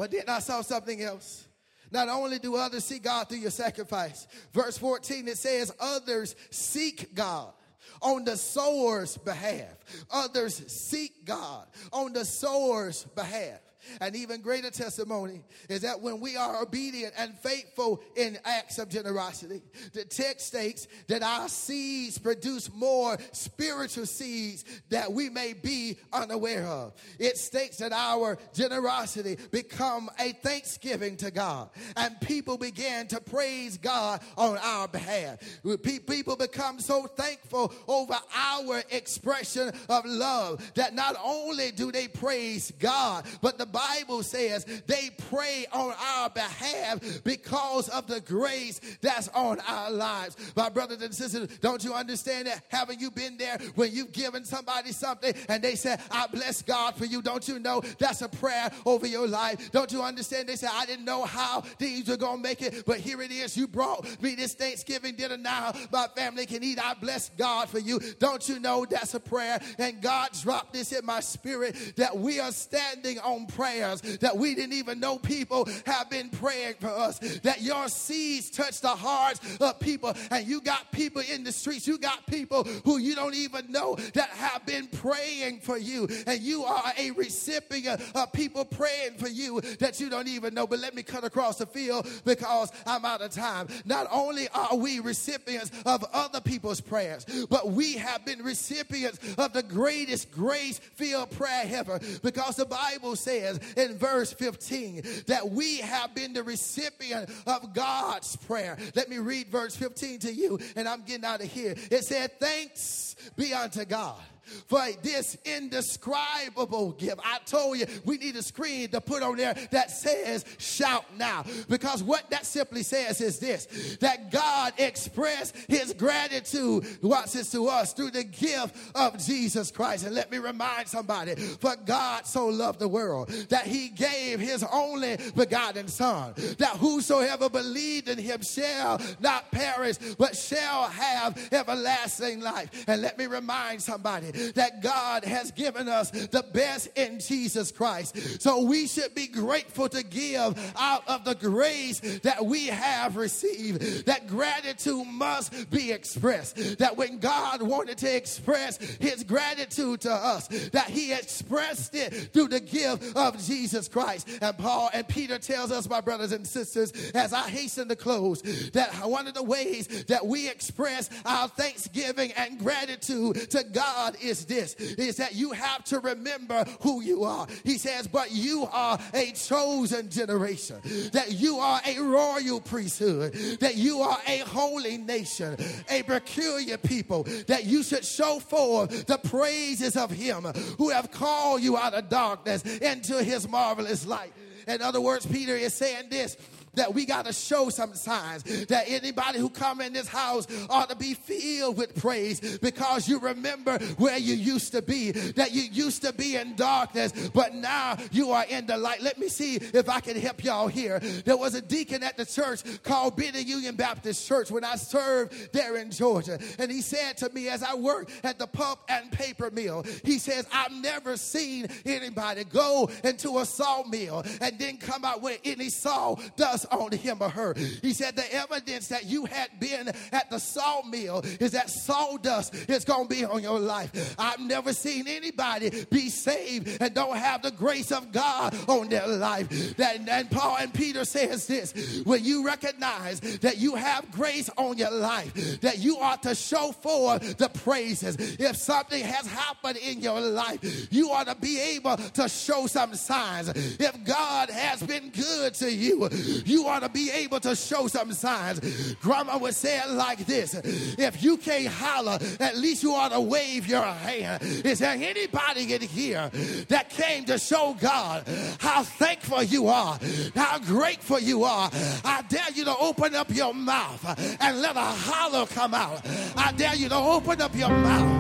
But 0.00 0.12
then 0.12 0.22
I 0.28 0.38
saw 0.38 0.62
something 0.62 1.02
else. 1.02 1.46
Not 1.90 2.08
only 2.08 2.38
do 2.38 2.56
others 2.56 2.84
see 2.86 3.00
God 3.00 3.28
through 3.28 3.40
your 3.40 3.50
sacrifice, 3.50 4.26
verse 4.50 4.78
14 4.78 5.28
it 5.28 5.36
says, 5.36 5.74
others 5.78 6.34
seek 6.48 7.14
God 7.14 7.52
on 8.00 8.24
the 8.24 8.38
sower's 8.38 9.18
behalf. 9.18 9.76
Others 10.10 10.72
seek 10.72 11.26
God 11.26 11.66
on 11.92 12.14
the 12.14 12.24
sower's 12.24 13.04
behalf. 13.14 13.60
An 14.01 14.14
even 14.14 14.40
greater 14.40 14.71
testimony 14.71 15.43
is 15.69 15.83
that 15.83 16.01
when 16.01 16.21
we 16.21 16.37
are 16.37 16.62
obedient 16.62 17.14
and 17.16 17.37
faithful 17.38 18.03
in 18.16 18.38
acts 18.45 18.79
of 18.79 18.88
generosity, 18.88 19.62
the 19.93 20.05
text 20.05 20.47
states 20.47 20.88
that 21.09 21.23
our 21.23 21.49
seeds 21.49 22.19
produce 22.19 22.73
more 22.73 23.19
spiritual 23.33 24.07
seeds 24.07 24.64
that 24.90 25.12
we 25.12 25.29
may 25.29 25.53
be 25.53 25.99
unaware 26.12 26.66
of. 26.66 26.93
It 27.19 27.37
states 27.37 27.79
that 27.79 27.93
our 27.93 28.38
generosity 28.53 29.37
become 29.51 30.11
a 30.19 30.33
thanksgiving 30.33 31.16
to 31.19 31.31
God 31.31 31.71
and 31.97 32.21
people 32.21 32.59
begin 32.59 33.07
to 33.09 33.21
praise 33.21 33.77
God 33.77 34.21
on 34.37 34.59
our 34.59 34.88
behalf. 34.88 35.38
People 35.83 36.37
become 36.37 36.81
so 36.81 37.07
thankful 37.07 37.73
over 37.88 38.14
our 38.35 38.83
expression 38.90 39.73
of 39.88 40.05
love 40.05 40.73
that 40.75 40.95
not 40.95 41.16
only 41.23 41.71
do 41.71 41.93
they 41.93 42.09
praise 42.09 42.73
God, 42.79 43.25
but 43.40 43.59
the 43.59 43.66
Bible 43.72 44.22
says 44.22 44.64
they 44.87 45.11
pray 45.30 45.66
on 45.72 45.94
our 45.98 46.30
behalf 46.30 47.00
because 47.24 47.88
of 47.88 48.06
the 48.06 48.20
grace 48.20 48.80
that's 49.00 49.28
on 49.28 49.61
our 49.61 49.90
lives. 49.90 50.37
My 50.56 50.68
brothers 50.68 51.02
and 51.02 51.14
sisters, 51.14 51.59
don't 51.59 51.83
you 51.85 51.94
understand 51.94 52.46
that? 52.46 52.64
Haven't 52.68 53.00
you 53.00 53.11
been 53.11 53.37
there 53.37 53.59
when 53.74 53.92
you've 53.92 54.12
given 54.12 54.44
somebody 54.44 54.92
something 54.92 55.35
and 55.48 55.62
they 55.62 55.74
said, 55.74 56.00
I 56.11 56.26
bless 56.26 56.62
God 56.62 56.96
for 56.96 57.04
you? 57.04 57.22
Don't 57.22 57.46
you 57.48 57.59
know 57.59 57.83
that's 57.98 58.22
a 58.22 58.28
prayer 58.28 58.70
over 58.87 59.06
your 59.06 59.26
life? 59.26 59.70
Don't 59.70 59.92
you 59.92 60.02
understand? 60.02 60.48
They 60.48 60.56
said, 60.56 60.70
I 60.72 60.87
didn't 60.87 61.04
know 61.04 61.24
how 61.24 61.62
these 61.78 62.09
were 62.09 62.16
going 62.16 62.38
to 62.38 62.42
make 62.42 62.62
it, 62.62 62.85
but 62.87 62.98
here 62.98 63.22
it 63.22 63.30
is. 63.30 63.56
You 63.56 63.66
brought 63.66 64.04
me 64.22 64.35
this 64.35 64.54
Thanksgiving 64.54 65.16
dinner 65.16 65.37
now. 65.37 65.72
My 65.92 66.06
family 66.16 66.46
can 66.46 66.62
eat. 66.62 66.78
I 66.83 66.94
bless 66.94 67.30
God 67.30 67.68
for 67.68 67.78
you. 67.78 68.00
Don't 68.18 68.48
you 68.48 68.59
know 68.59 68.87
that's 68.88 69.14
a 69.14 69.20
prayer? 69.20 69.61
And 69.78 70.00
God 70.00 70.30
dropped 70.40 70.72
this 70.72 70.92
in 70.92 71.04
my 71.04 71.20
spirit 71.20 71.94
that 71.96 72.16
we 72.16 72.40
are 72.40 72.52
standing 72.52 73.18
on 73.20 73.46
prayers 73.61 74.01
that 74.20 74.35
we 74.38 74.55
didn't 74.55 74.73
even 74.73 74.99
know 75.01 75.18
people 75.18 75.68
have 75.85 76.09
been 76.09 76.31
praying 76.31 76.75
for 76.81 76.88
us. 76.88 77.18
That 77.40 77.61
your 77.61 77.88
seeds 77.88 78.51
touch 78.51 78.81
the 78.81 78.88
hearts 78.88 79.40
of 79.61 79.79
people, 79.81 80.14
and 80.31 80.46
you 80.46 80.62
got 80.62 80.90
people 80.92 81.23
in 81.31 81.44
the 81.44 81.53
streets, 81.53 81.87
you 81.87 81.99
got 81.99 82.27
people 82.27 82.64
who 82.85 82.96
you 82.96 83.14
don't 83.14 83.35
even 83.35 83.70
know 83.70 83.96
that 84.14 84.31
have 84.31 84.64
been 84.64 84.87
praying 84.87 85.61
for 85.61 85.77
you, 85.77 86.09
and 86.27 86.40
you 86.40 86.64
are 86.64 86.92
a 86.99 87.11
recipient 87.11 88.01
of 88.14 88.33
people 88.33 88.64
praying 88.64 89.18
for 89.18 89.29
you 89.29 89.61
that 89.79 90.01
you 90.01 90.09
don't 90.09 90.29
even 90.29 90.55
know. 90.55 90.66
But 90.66 90.79
let 90.79 90.94
me 90.94 91.03
cut 91.03 91.25
across 91.25 91.59
the 91.59 91.66
field 91.66 92.09
because 92.25 92.73
I'm 92.87 93.05
out 93.05 93.20
of 93.20 93.31
time. 93.31 93.68
Not 93.85 94.07
only 94.11 94.49
are 94.55 94.77
we 94.77 95.01
recipients 95.01 95.70
of 95.85 96.03
other 96.14 96.40
people's 96.40 96.81
prayers, 96.81 97.27
but 97.51 97.70
we 97.73 97.94
have 97.94 98.25
been 98.25 98.42
recipients 98.42 99.18
of 99.37 99.53
the 99.53 99.62
greatest 99.62 100.31
grace 100.31 100.79
filled 100.79 101.31
prayer 101.33 101.64
ever 101.66 102.01
because 102.23 102.57
the 102.57 102.64
Bible 102.64 103.16
says 103.16 103.49
in 103.76 103.98
verse 103.98 104.32
15 104.32 105.02
that 105.26 105.50
we 105.50 105.78
have 105.78 106.14
been 106.14 106.32
the 106.32 106.42
recipient 106.42 107.30
of 107.46 107.74
God's 107.74 108.36
prayer. 108.36 108.76
Let 108.94 109.08
me 109.08 109.18
read 109.18 109.48
verse 109.48 109.76
15 109.76 110.20
to 110.20 110.32
you, 110.32 110.58
and 110.76 110.88
I'm 110.88 111.02
getting 111.02 111.24
out 111.24 111.42
of 111.42 111.50
here. 111.50 111.74
It 111.90 112.04
said, 112.04 112.38
Thanks 112.38 113.16
be 113.36 113.52
unto 113.52 113.84
God 113.84 114.20
for 114.66 114.81
this 115.03 115.37
indescribable 115.44 116.92
gift. 116.92 117.20
I 117.24 117.38
told 117.44 117.79
you 117.79 117.87
we 118.05 118.16
need 118.18 118.37
a 118.37 118.42
screen 118.42 118.88
to 118.90 119.00
put 119.00 119.22
on 119.22 119.37
there 119.37 119.55
that 119.70 119.90
says 119.90 120.44
shout 120.59 121.05
now. 121.16 121.44
Because 121.68 122.03
what 122.03 122.29
that 122.31 122.46
simply 122.46 122.83
says 122.83 123.20
is 123.20 123.38
this 123.38 123.96
that 124.00 124.31
God 124.31 124.72
expressed 124.79 125.57
his 125.68 125.92
gratitude, 125.92 126.85
watch 127.03 127.33
this 127.33 127.50
to 127.53 127.66
us, 127.68 127.92
through 127.92 128.11
the 128.11 128.24
gift 128.24 128.76
of 128.94 129.18
Jesus 129.24 129.70
Christ. 129.70 130.07
And 130.07 130.14
let 130.14 130.31
me 130.31 130.38
remind 130.38 130.88
somebody, 130.88 131.35
for 131.35 131.76
God 131.85 132.26
so 132.26 132.48
loved 132.48 132.79
the 132.79 132.88
world 132.88 133.29
that 133.48 133.66
he 133.66 133.88
gave 133.88 134.40
his 134.40 134.64
only 134.72 135.16
begotten 135.37 135.88
Son, 135.88 136.35
that 136.59 136.76
whosoever 136.76 137.48
believed 137.48 138.09
in 138.09 138.18
him 138.18 138.42
shall 138.42 139.00
not 139.20 139.50
perish, 139.50 139.96
but 140.18 140.37
shall 140.37 140.85
have 140.85 141.38
everlasting 141.53 142.40
life. 142.40 142.85
And 142.87 143.03
let 143.03 143.18
me 143.18 143.26
remind 143.26 143.83
somebody 143.83 144.30
that 144.55 144.83
God 144.83 145.25
has 145.25 145.51
given 145.51 145.88
us 145.88 146.11
the 146.11 146.45
best 146.53 146.88
in 146.97 147.19
Jesus 147.21 147.73
Christ. 147.73 148.43
So 148.43 148.62
we 148.62 148.87
should 148.87 149.14
be 149.14 149.27
grateful 149.27 149.88
to 149.88 150.03
give 150.03 150.73
out 150.77 151.09
of 151.09 151.25
the 151.25 151.35
grace 151.35 152.01
that 152.21 152.45
we 152.45 152.66
have 152.66 153.16
received. 153.16 154.07
That 154.07 154.27
gratitude 154.27 155.07
must 155.07 155.71
be 155.71 155.93
expressed. 155.93 156.79
That 156.79 156.97
when 156.97 157.19
God 157.19 157.62
wanted 157.62 157.99
to 157.99 158.16
express 158.16 158.79
his 158.79 159.25
gratitude 159.25 160.03
to 160.03 160.12
us, 160.12 160.49
that 160.71 160.88
he 160.88 161.12
expressed 161.12 161.95
it 161.95 162.33
through 162.33 162.49
the 162.49 162.61
gift 162.61 163.16
of 163.16 163.43
Jesus 163.45 163.88
Christ. 163.88 164.29
And 164.40 164.57
Paul 164.59 164.90
and 164.93 165.07
Peter 165.07 165.38
tells 165.38 165.73
us, 165.73 165.88
my 165.88 166.01
brothers 166.01 166.33
and 166.33 166.47
sisters, 166.47 166.93
as 167.12 167.33
I 167.33 167.49
hasten 167.49 167.88
to 167.88 167.97
close, 167.97 168.43
that 168.73 168.93
one 169.07 169.27
of 169.27 169.35
the 169.35 169.43
ways 169.43 169.87
that 170.05 170.27
we 170.27 170.49
express 170.49 171.11
our 171.25 171.49
thanksgiving 171.49 172.33
and 172.33 172.59
gratitude 172.59 173.51
to 173.51 173.64
God 173.64 174.16
is 174.22 174.30
is 174.30 174.46
this 174.46 174.74
is 174.74 175.16
that 175.16 175.35
you 175.35 175.52
have 175.52 175.85
to 175.85 175.98
remember 176.00 176.64
who 176.80 177.02
you 177.02 177.24
are. 177.24 177.46
He 177.64 177.78
says, 177.78 178.06
But 178.06 178.30
you 178.30 178.68
are 178.72 178.98
a 179.12 179.33
chosen 179.33 180.09
generation, 180.11 180.80
that 181.12 181.33
you 181.33 181.59
are 181.59 181.80
a 181.87 181.98
royal 181.98 182.61
priesthood, 182.61 183.35
that 183.61 183.76
you 183.76 184.00
are 184.00 184.18
a 184.26 184.38
holy 184.38 184.96
nation, 184.96 185.56
a 185.88 186.02
peculiar 186.02 186.78
people, 186.78 187.24
that 187.46 187.64
you 187.64 187.83
should 187.83 188.04
show 188.04 188.38
forth 188.38 189.06
the 189.06 189.18
praises 189.18 189.96
of 189.96 190.11
Him 190.11 190.44
who 190.78 190.90
have 190.90 191.11
called 191.11 191.62
you 191.62 191.76
out 191.76 191.94
of 191.94 192.09
darkness 192.09 192.62
into 192.62 193.22
His 193.22 193.48
marvelous 193.48 194.06
light. 194.06 194.33
In 194.68 194.83
other 194.83 195.00
words, 195.00 195.26
Peter 195.26 195.56
is 195.56 195.74
saying 195.74 196.04
this 196.11 196.37
that 196.74 196.94
we 196.94 197.04
got 197.04 197.26
to 197.26 197.33
show 197.33 197.68
some 197.68 197.94
signs 197.94 198.42
that 198.66 198.85
anybody 198.88 199.38
who 199.38 199.50
come 199.50 199.80
in 199.80 199.92
this 199.92 200.09
house 200.09 200.46
ought 200.68 200.88
to 200.90 200.96
be 200.96 201.14
filled 201.14 201.76
with 201.76 201.94
praise 202.00 202.59
because 202.59 203.09
you 203.09 203.18
remember 203.18 203.78
where 203.96 204.18
you 204.18 204.35
used 204.35 204.72
to 204.72 204.83
be, 204.83 205.11
that 205.11 205.52
you 205.52 205.62
used 205.62 206.02
to 206.02 206.12
be 206.12 206.37
in 206.37 206.54
darkness, 206.56 207.30
but 207.30 207.54
now 207.54 207.96
you 208.12 208.30
are 208.30 208.44
in 208.48 208.66
the 208.66 208.76
light. 208.76 209.02
Let 209.02 209.18
me 209.18 209.28
see 209.28 209.56
if 209.56 209.88
I 209.88 210.00
can 210.00 210.16
help 210.16 210.44
y'all 210.44 210.68
here. 210.68 210.98
There 211.00 211.37
was 211.37 211.54
a 211.54 211.61
deacon 211.62 212.02
at 212.02 212.16
the 212.16 212.24
church 212.24 212.62
called 212.83 213.16
Benny 213.16 213.42
Union 213.42 213.74
Baptist 213.74 214.26
Church 214.26 214.50
when 214.50 214.64
I 214.64 214.76
served 214.76 215.52
there 215.52 215.76
in 215.76 215.90
Georgia. 215.90 216.38
And 216.59 216.70
he 216.70 216.80
said 216.83 217.16
to 217.18 217.30
me 217.30 217.48
as 217.48 217.62
I 217.62 217.74
worked 217.74 218.12
at 218.24 218.38
the 218.38 218.46
pulp 218.46 218.80
and 218.88 219.11
paper 219.11 219.50
mill, 219.50 219.85
he 220.04 220.18
says, 220.18 220.46
I've 220.52 220.72
never 220.72 221.16
seen 221.16 221.66
anybody 221.85 222.45
go 222.45 222.90
into 223.05 223.38
a 223.38 223.45
sawmill 223.45 224.24
and 224.40 224.59
then 224.59 224.76
come 224.76 225.05
out 225.05 225.22
with 225.22 225.40
any 225.45 225.68
sawdust 225.68 226.66
on 226.71 226.93
him 226.93 227.18
or 227.21 227.29
her. 227.29 227.55
He 227.83 227.93
said, 227.93 228.16
the 228.16 228.35
evidence 228.35 228.89
that 228.89 229.07
you 229.07 229.25
had 229.27 229.49
been 229.59 229.89
at 230.12 230.31
the 230.31 230.39
sawmill 230.39 231.21
is 231.41 231.53
that 231.53 231.71
sawdust 231.71 232.55
is 232.68 232.85
going 232.85 233.09
to 233.09 233.14
be 233.14 233.25
on 233.25 233.43
your 233.43 233.59
life. 233.59 234.14
I've 234.18 234.41
never 234.41 234.73
seen 234.73 235.07
anybody 235.09 235.85
be 235.91 236.09
saved 236.09 236.81
and 236.81 236.95
don't 236.95 237.16
have 237.16 237.43
the 237.43 237.51
grace 237.51 237.93
of 237.93 238.12
God 238.12 238.57
on 238.68 238.89
their 238.89 239.07
life. 239.07 239.77
That, 239.77 240.09
and 240.09 240.31
Paul 240.31 240.57
and 240.61 240.73
Peter 240.73 241.05
says 241.05 241.47
this, 241.47 242.03
when 242.05 242.25
you 242.25 242.47
recognize 242.47 243.21
that 243.21 243.59
you 243.59 243.75
have 243.75 244.11
grace 244.11 244.51
on 244.57 244.79
your 244.79 244.91
life, 244.91 245.61
that 245.61 245.79
you 245.79 245.99
ought 245.99 246.23
to 246.25 246.35
show 246.35 246.73
forth 246.73 247.37
the 247.39 247.49
praises. 247.49 248.16
If 248.39 248.57
something 248.57 249.05
has 249.05 249.27
happened 249.27 249.77
in 249.79 250.01
your 250.01 250.21
life, 250.21 250.89
you 250.93 251.11
ought 251.11 251.27
to 251.27 251.35
be 251.35 251.59
able 251.59 251.97
to 251.97 252.29
show 252.29 252.66
some 252.66 252.95
signs. 252.95 253.49
If 253.49 254.05
God 254.05 254.51
has 254.51 254.83
been 254.83 255.11
good 255.11 255.55
to 255.55 255.73
you, 255.73 256.09
you 256.51 256.66
ought 256.66 256.80
to 256.80 256.88
be 256.88 257.11
able 257.11 257.40
to 257.40 257.55
show 257.55 257.86
some 257.86 258.12
signs. 258.12 258.94
Grandma 258.96 259.38
would 259.38 259.55
say 259.55 259.78
it 259.78 259.90
like 259.90 260.26
this 260.26 260.55
If 260.98 261.22
you 261.22 261.36
can't 261.36 261.66
holler, 261.66 262.18
at 262.40 262.57
least 262.57 262.82
you 262.82 262.94
ought 262.94 263.12
to 263.12 263.20
wave 263.20 263.66
your 263.66 263.82
hand. 263.82 264.42
Is 264.42 264.80
there 264.80 264.92
anybody 264.92 265.72
in 265.74 265.82
here 265.82 266.30
that 266.68 266.90
came 266.90 267.24
to 267.26 267.38
show 267.38 267.76
God 267.80 268.26
how 268.59 268.82
thankful 268.82 269.42
you 269.42 269.68
are, 269.68 269.98
how 270.34 270.59
grateful 270.59 271.20
you 271.20 271.44
are? 271.44 271.70
I 272.05 272.22
dare 272.28 272.51
you 272.55 272.64
to 272.64 272.76
open 272.76 273.14
up 273.14 273.30
your 273.34 273.55
mouth 273.55 274.05
and 274.40 274.61
let 274.61 274.76
a 274.76 274.80
holler 274.80 275.46
come 275.46 275.74
out. 275.74 276.01
I 276.36 276.53
dare 276.57 276.74
you 276.74 276.88
to 276.88 276.96
open 276.96 277.40
up 277.40 277.55
your 277.55 277.68
mouth 277.68 278.20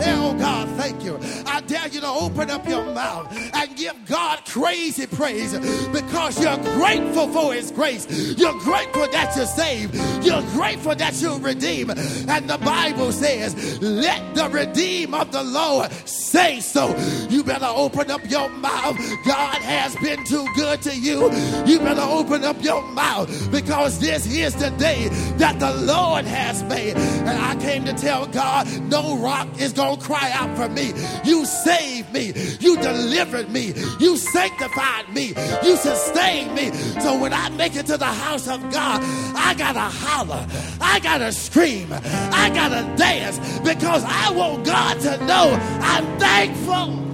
tell 0.00 0.34
God 0.34 0.68
thank 0.80 1.04
you. 1.04 1.18
I 1.46 1.60
dare 1.62 1.88
you 1.88 2.00
to 2.00 2.08
open 2.08 2.50
up 2.50 2.66
your 2.68 2.84
mouth 2.84 3.26
and 3.54 3.76
give 3.76 3.94
God 4.06 4.44
crazy 4.46 5.06
praise 5.06 5.52
because 5.90 6.40
you're 6.42 6.56
grateful 6.76 7.28
for 7.28 7.52
His 7.54 7.70
grace. 7.70 8.06
You're 8.38 8.58
grateful 8.60 9.06
that 9.08 9.34
you're 9.36 9.46
saved. 9.46 9.94
You're 10.24 10.42
grateful 10.52 10.94
that 10.94 11.20
you're 11.20 11.38
redeemed. 11.38 11.90
And 11.90 12.48
the 12.48 12.58
Bible 12.58 13.12
says, 13.12 13.80
let 13.82 14.34
the 14.34 14.48
redeem 14.50 15.14
of 15.14 15.32
the 15.32 15.42
Lord 15.42 15.90
say 16.06 16.60
so. 16.60 16.96
You 17.28 17.42
better 17.42 17.68
open 17.68 18.10
up 18.10 18.28
your 18.28 18.48
mouth. 18.48 18.96
God 19.26 19.56
has 19.56 19.96
been 19.96 20.24
too 20.24 20.46
good 20.54 20.82
to 20.82 20.96
you. 20.96 21.30
You 21.66 21.78
better 21.78 22.02
open 22.02 22.44
up 22.44 22.62
your 22.62 22.82
mouth 22.92 23.50
because 23.50 23.98
this 23.98 24.26
is 24.26 24.54
the 24.54 24.70
day 24.70 25.08
that 25.38 25.58
the 25.58 25.72
Lord 25.74 26.24
has 26.24 26.62
made. 26.64 26.96
And 26.96 27.30
I 27.30 27.56
came 27.56 27.84
to 27.84 27.92
tell 27.92 28.26
God, 28.26 28.68
no 28.82 29.16
rock 29.18 29.48
is 29.60 29.72
going 29.72 29.87
to 29.96 30.02
cry 30.04 30.30
out 30.32 30.56
for 30.56 30.68
me. 30.68 30.92
You 31.24 31.44
saved 31.46 32.12
me. 32.12 32.32
You 32.60 32.76
delivered 32.76 33.50
me. 33.50 33.72
You 33.98 34.16
sanctified 34.16 35.12
me. 35.12 35.34
You 35.62 35.76
sustained 35.76 36.54
me. 36.54 36.70
So 37.00 37.18
when 37.18 37.32
I 37.32 37.48
make 37.50 37.76
it 37.76 37.86
to 37.86 37.96
the 37.96 38.04
house 38.04 38.48
of 38.48 38.60
God, 38.70 39.00
I 39.36 39.54
got 39.54 39.72
to 39.72 39.80
holler. 39.80 40.46
I 40.80 41.00
got 41.00 41.18
to 41.18 41.32
scream. 41.32 41.88
I 41.92 42.50
got 42.54 42.68
to 42.68 42.96
dance 42.96 43.38
because 43.60 44.04
I 44.04 44.30
want 44.32 44.64
God 44.64 45.00
to 45.00 45.26
know 45.26 45.58
I'm 45.80 46.18
thankful. 46.18 47.04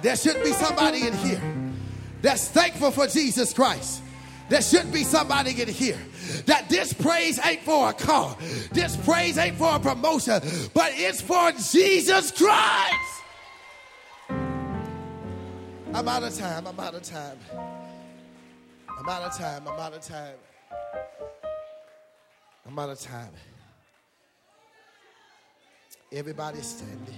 There 0.00 0.16
should 0.16 0.42
be 0.42 0.52
somebody 0.52 1.06
in 1.06 1.12
here 1.18 1.42
that's 2.22 2.48
thankful 2.48 2.90
for 2.90 3.06
Jesus 3.06 3.52
Christ. 3.52 4.02
There 4.48 4.62
should 4.62 4.92
be 4.92 5.04
somebody 5.04 5.60
in 5.60 5.68
here 5.68 5.98
that 6.50 6.68
this 6.68 6.92
praise 6.92 7.38
ain't 7.46 7.62
for 7.62 7.90
a 7.90 7.92
car, 7.92 8.36
this 8.72 8.96
praise 8.96 9.38
ain't 9.38 9.56
for 9.56 9.76
a 9.76 9.78
promotion, 9.78 10.42
but 10.74 10.90
it's 10.96 11.20
for 11.20 11.52
Jesus 11.52 12.32
Christ. 12.32 13.22
I'm 15.94 16.08
out 16.08 16.24
of 16.24 16.36
time. 16.36 16.66
I'm 16.66 16.80
out 16.80 16.94
of 16.94 17.02
time. 17.02 17.38
I'm 18.98 19.08
out 19.08 19.22
of 19.22 19.38
time. 19.38 19.62
I'm 19.68 19.78
out 19.78 19.92
of 19.92 20.00
time. 20.02 20.34
I'm 22.66 22.78
out 22.78 22.90
of 22.90 23.00
time. 23.00 23.30
Everybody 26.10 26.60
standing. 26.62 27.14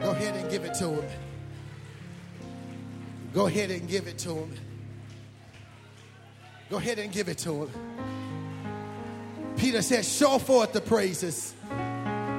Go 0.00 0.10
ahead 0.12 0.36
and 0.36 0.50
give 0.50 0.64
it 0.64 0.72
to 0.74 0.88
him. 0.88 1.04
Go 3.34 3.46
ahead 3.46 3.70
and 3.70 3.86
give 3.86 4.06
it 4.06 4.16
to 4.20 4.30
him. 4.30 4.65
Go 6.68 6.76
ahead 6.76 6.98
and 6.98 7.12
give 7.12 7.28
it 7.28 7.38
to 7.38 7.64
him. 7.64 7.70
Peter 9.56 9.82
said, 9.82 10.04
Show 10.04 10.38
forth 10.38 10.72
the 10.72 10.80
praises. 10.80 11.54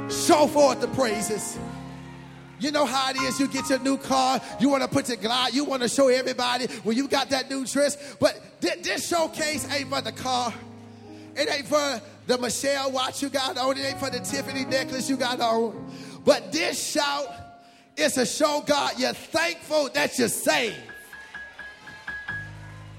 Show 0.10 0.48
forth 0.48 0.82
the 0.82 0.88
praises. 0.90 1.58
You 2.60 2.72
know 2.72 2.86
how 2.86 3.12
it 3.12 3.18
is. 3.18 3.40
You 3.40 3.48
get 3.48 3.70
your 3.70 3.80
new 3.80 3.98
car, 3.98 4.42
you 4.60 4.70
want 4.70 4.84
to 4.84 4.90
put 4.90 5.08
your 5.10 5.18
glide, 5.18 5.54
you 5.54 5.64
want 5.64 5.84
to 5.84 5.90
show 5.90 6.08
everybody 6.08 6.66
when 6.84 6.98
you 6.98 7.08
got 7.08 7.30
that 7.30 7.50
new 7.50 7.66
dress. 7.66 8.16
But 8.20 8.40
this 8.60 9.08
showcase 9.08 9.72
ain't 9.72 9.90
for 9.90 10.02
the 10.02 10.12
car. 10.12 10.54
It 11.36 11.50
ain't 11.50 11.68
for 11.68 12.02
the 12.26 12.38
Michele 12.40 12.92
watch 12.92 13.22
you 13.22 13.30
got 13.30 13.58
on. 13.58 13.78
It 13.78 13.86
ain't 13.86 14.00
for 14.00 14.10
the 14.10 14.20
Tiffany 14.20 14.66
necklace 14.66 15.10
you 15.10 15.18
got 15.18 15.40
on. 15.40 15.92
But 16.26 16.52
this 16.52 16.92
shout 16.94 17.28
is 17.96 18.14
to 18.14 18.26
show 18.26 18.64
God 18.66 18.94
you're 18.98 19.14
thankful 19.14 19.90
that 19.94 20.18
you're 20.18 20.28
saved. 20.28 20.76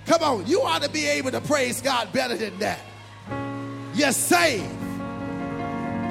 Come 0.09 0.22
on, 0.22 0.46
you 0.46 0.62
ought 0.62 0.82
to 0.82 0.88
be 0.88 1.06
able 1.06 1.30
to 1.32 1.40
praise 1.42 1.82
God 1.82 2.11
better 2.14 2.34
than 2.34 2.59
that. 2.61 2.80
You're 3.94 4.12
saved. 4.12 4.64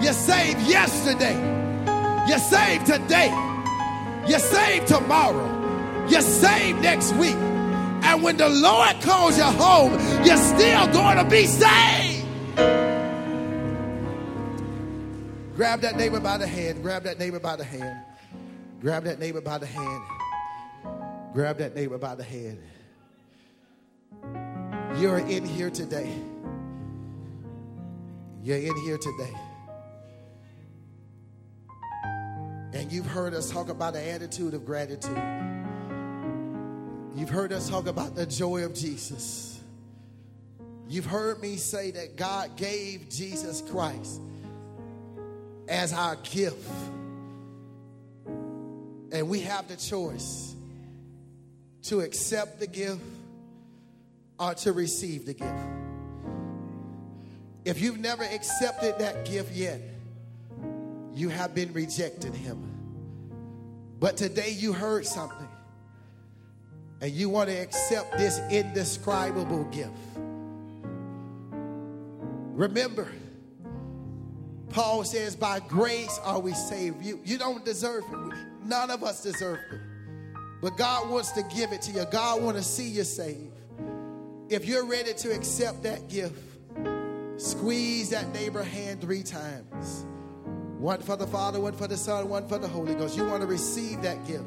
You're 0.04 0.14
saved 0.14 0.62
yesterday. 0.62 1.36
You're 2.30 2.38
saved 2.38 2.86
today. 2.86 3.30
You're 4.28 4.38
saved 4.38 4.88
tomorrow. 4.88 6.06
You're 6.08 6.22
saved 6.22 6.82
next 6.84 7.12
week. 7.16 7.34
And 7.34 8.22
when 8.22 8.38
the 8.38 8.50
Lord 8.50 9.02
calls 9.02 9.36
you 9.36 9.44
home, 9.44 9.94
you're 10.24 10.38
still 10.38 10.88
going 10.94 11.18
to 11.18 11.26
be 11.28 11.48
saved. 11.48 12.28
Grab 15.56 15.82
that 15.82 15.98
neighbor 15.98 16.20
by 16.20 16.38
the 16.38 16.46
hand. 16.46 16.84
Grab 16.84 17.02
that 17.06 17.18
neighbor 17.18 17.40
by 17.40 17.56
the 17.56 17.64
hand. 17.64 18.00
Grab 18.80 19.06
that 19.06 19.18
neighbor 19.18 19.42
by 19.42 19.58
the 19.58 19.66
hand. 19.66 20.04
Grab 21.34 21.58
that 21.58 21.74
neighbor 21.76 21.98
by 21.98 22.14
the 22.14 22.24
hand. 22.24 22.60
You're 25.00 25.20
in 25.20 25.46
here 25.46 25.70
today. 25.70 26.12
You're 28.42 28.58
in 28.58 28.76
here 28.78 28.98
today. 28.98 29.34
And 32.74 32.92
you've 32.92 33.06
heard 33.06 33.36
us 33.36 33.52
talk 33.52 33.70
about 33.70 33.94
the 33.94 34.04
attitude 34.10 34.56
of 34.56 34.66
gratitude. 34.66 35.22
You've 37.16 37.30
heard 37.30 37.54
us 37.54 37.70
talk 37.70 37.86
about 37.86 38.16
the 38.16 38.26
joy 38.26 38.66
of 38.66 38.74
Jesus. 38.74 39.62
You've 40.88 41.06
heard 41.06 41.44
me 41.44 41.58
say 41.58 41.92
that 41.92 42.16
God 42.16 42.56
gave 42.58 43.08
Jesus 43.08 43.62
Christ 43.70 44.20
as 45.68 45.94
our 45.94 46.16
gift. 46.16 46.68
And 49.12 49.30
we 49.30 49.42
have 49.42 49.68
the 49.68 49.76
choice 49.76 50.56
to 51.84 52.02
accept 52.02 52.60
the 52.60 52.68
gift 52.68 53.02
or 54.40 54.54
to 54.54 54.72
receive 54.74 55.26
the 55.26 55.34
gift. 55.34 55.54
If 57.66 57.82
you've 57.82 58.00
never 58.00 58.24
accepted 58.24 59.00
that 59.00 59.26
gift 59.26 59.54
yet, 59.54 59.82
you 61.14 61.30
have 61.30 61.54
been 61.54 61.74
rejecting 61.74 62.34
Him. 62.34 62.64
But 64.00 64.16
today 64.16 64.52
you 64.52 64.74
heard 64.74 65.06
something 65.06 65.48
and 67.02 67.12
you 67.12 67.30
want 67.30 67.50
to 67.50 67.56
accept 67.56 68.18
this 68.18 68.40
indescribable 68.50 69.66
gift. 69.66 69.92
Remember, 72.54 73.12
Paul 74.70 75.04
says, 75.04 75.36
by 75.36 75.60
grace 75.60 76.20
are 76.24 76.40
we 76.40 76.54
saved. 76.54 77.04
You, 77.04 77.20
you 77.24 77.38
don't 77.38 77.64
deserve 77.64 78.04
it. 78.12 78.38
None 78.66 78.90
of 78.90 79.04
us 79.04 79.22
deserve 79.22 79.60
it. 79.72 79.80
But 80.62 80.76
God 80.76 81.10
wants 81.10 81.32
to 81.34 81.44
give 81.56 81.72
it 81.72 81.82
to 81.84 81.92
you. 81.92 82.06
God 82.12 82.42
wants 82.42 82.62
to 82.62 82.66
see 82.66 82.90
you 82.90 83.04
saved. 83.04 83.57
If 84.50 84.66
you're 84.66 84.86
ready 84.86 85.14
to 85.14 85.34
accept 85.34 85.84
that 85.84 86.08
gift, 86.08 86.42
squeeze 87.38 88.12
that 88.12 88.34
neighbor 88.34 88.64
hand 88.64 89.02
three 89.02 89.24
times. 89.24 90.06
One 90.80 91.02
for 91.02 91.18
the 91.18 91.28
Father, 91.28 91.60
one 91.60 91.74
for 91.74 91.88
the 91.88 91.98
Son, 91.98 92.30
one 92.30 92.48
for 92.48 92.58
the 92.58 92.68
Holy 92.68 92.96
Ghost. 92.96 93.18
You 93.18 93.26
want 93.26 93.42
to 93.42 93.48
receive 93.48 94.02
that 94.04 94.26
gift 94.26 94.46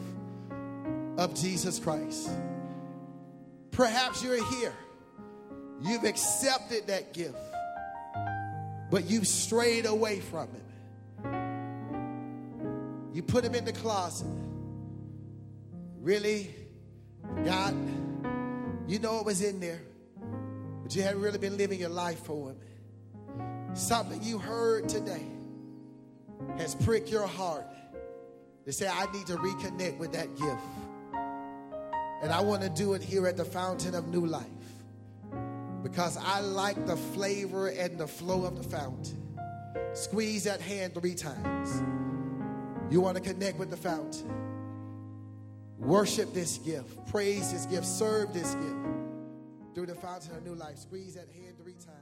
of 1.18 1.34
Jesus 1.34 1.78
Christ. 1.78 2.30
Perhaps 3.72 4.24
you're 4.24 4.42
here. 4.55 4.72
You've 5.82 6.05
accepted 6.05 6.86
that 6.86 7.12
gift, 7.12 7.36
but 8.90 9.09
you've 9.09 9.26
strayed 9.26 9.86
away 9.86 10.20
from 10.20 10.48
it. 10.55 10.62
You 13.14 13.22
put 13.22 13.44
him 13.44 13.55
in 13.55 13.64
the 13.64 13.72
closet. 13.72 14.28
Really, 16.01 16.55
God, 17.44 17.74
you 18.86 18.98
know 18.98 19.18
it 19.18 19.24
was 19.24 19.42
in 19.42 19.61
there, 19.61 19.80
but 20.91 20.97
you 20.97 21.03
haven't 21.05 21.22
really 21.22 21.38
been 21.38 21.57
living 21.57 21.78
your 21.78 21.88
life 21.88 22.18
for 22.24 22.51
him. 22.51 22.57
Something 23.74 24.20
you 24.24 24.38
heard 24.38 24.88
today 24.88 25.24
has 26.59 26.74
pricked 26.74 27.09
your 27.11 27.28
heart 27.28 27.64
to 28.64 28.72
say, 28.72 28.88
I 28.88 29.07
need 29.12 29.24
to 29.28 29.36
reconnect 29.36 29.99
with 29.99 30.11
that 30.14 30.34
gift. 30.34 30.64
And 32.24 32.32
I 32.32 32.41
want 32.41 32.62
to 32.62 32.68
do 32.70 32.95
it 32.95 33.03
here 33.03 33.28
at 33.28 33.36
the 33.36 33.45
Fountain 33.45 33.95
of 33.95 34.09
New 34.09 34.26
Life 34.26 34.47
because 35.84 36.16
I 36.16 36.41
like 36.41 36.84
the 36.88 36.97
flavor 36.97 37.68
and 37.68 37.97
the 37.97 38.09
flow 38.09 38.45
of 38.45 38.61
the 38.61 38.68
fountain. 38.68 39.38
Squeeze 39.93 40.43
that 40.43 40.61
hand 40.61 40.95
three 40.95 41.14
times. 41.14 41.84
You 42.93 43.01
want 43.01 43.16
to 43.16 43.22
connect 43.22 43.61
with 43.61 43.70
the 43.70 43.76
fountain. 43.76 44.28
Worship 45.78 46.34
this 46.34 46.59
gift, 46.59 47.07
praise 47.07 47.53
this 47.53 47.66
gift, 47.66 47.86
serve 47.86 48.34
this 48.34 48.57
gift 48.57 48.99
through 49.75 49.87
the 49.87 49.95
fountain 49.95 50.37
of 50.37 50.45
new 50.45 50.55
life. 50.55 50.79
Squeeze 50.79 51.14
that 51.14 51.29
hand 51.31 51.57
three 51.62 51.75
times. 51.75 51.99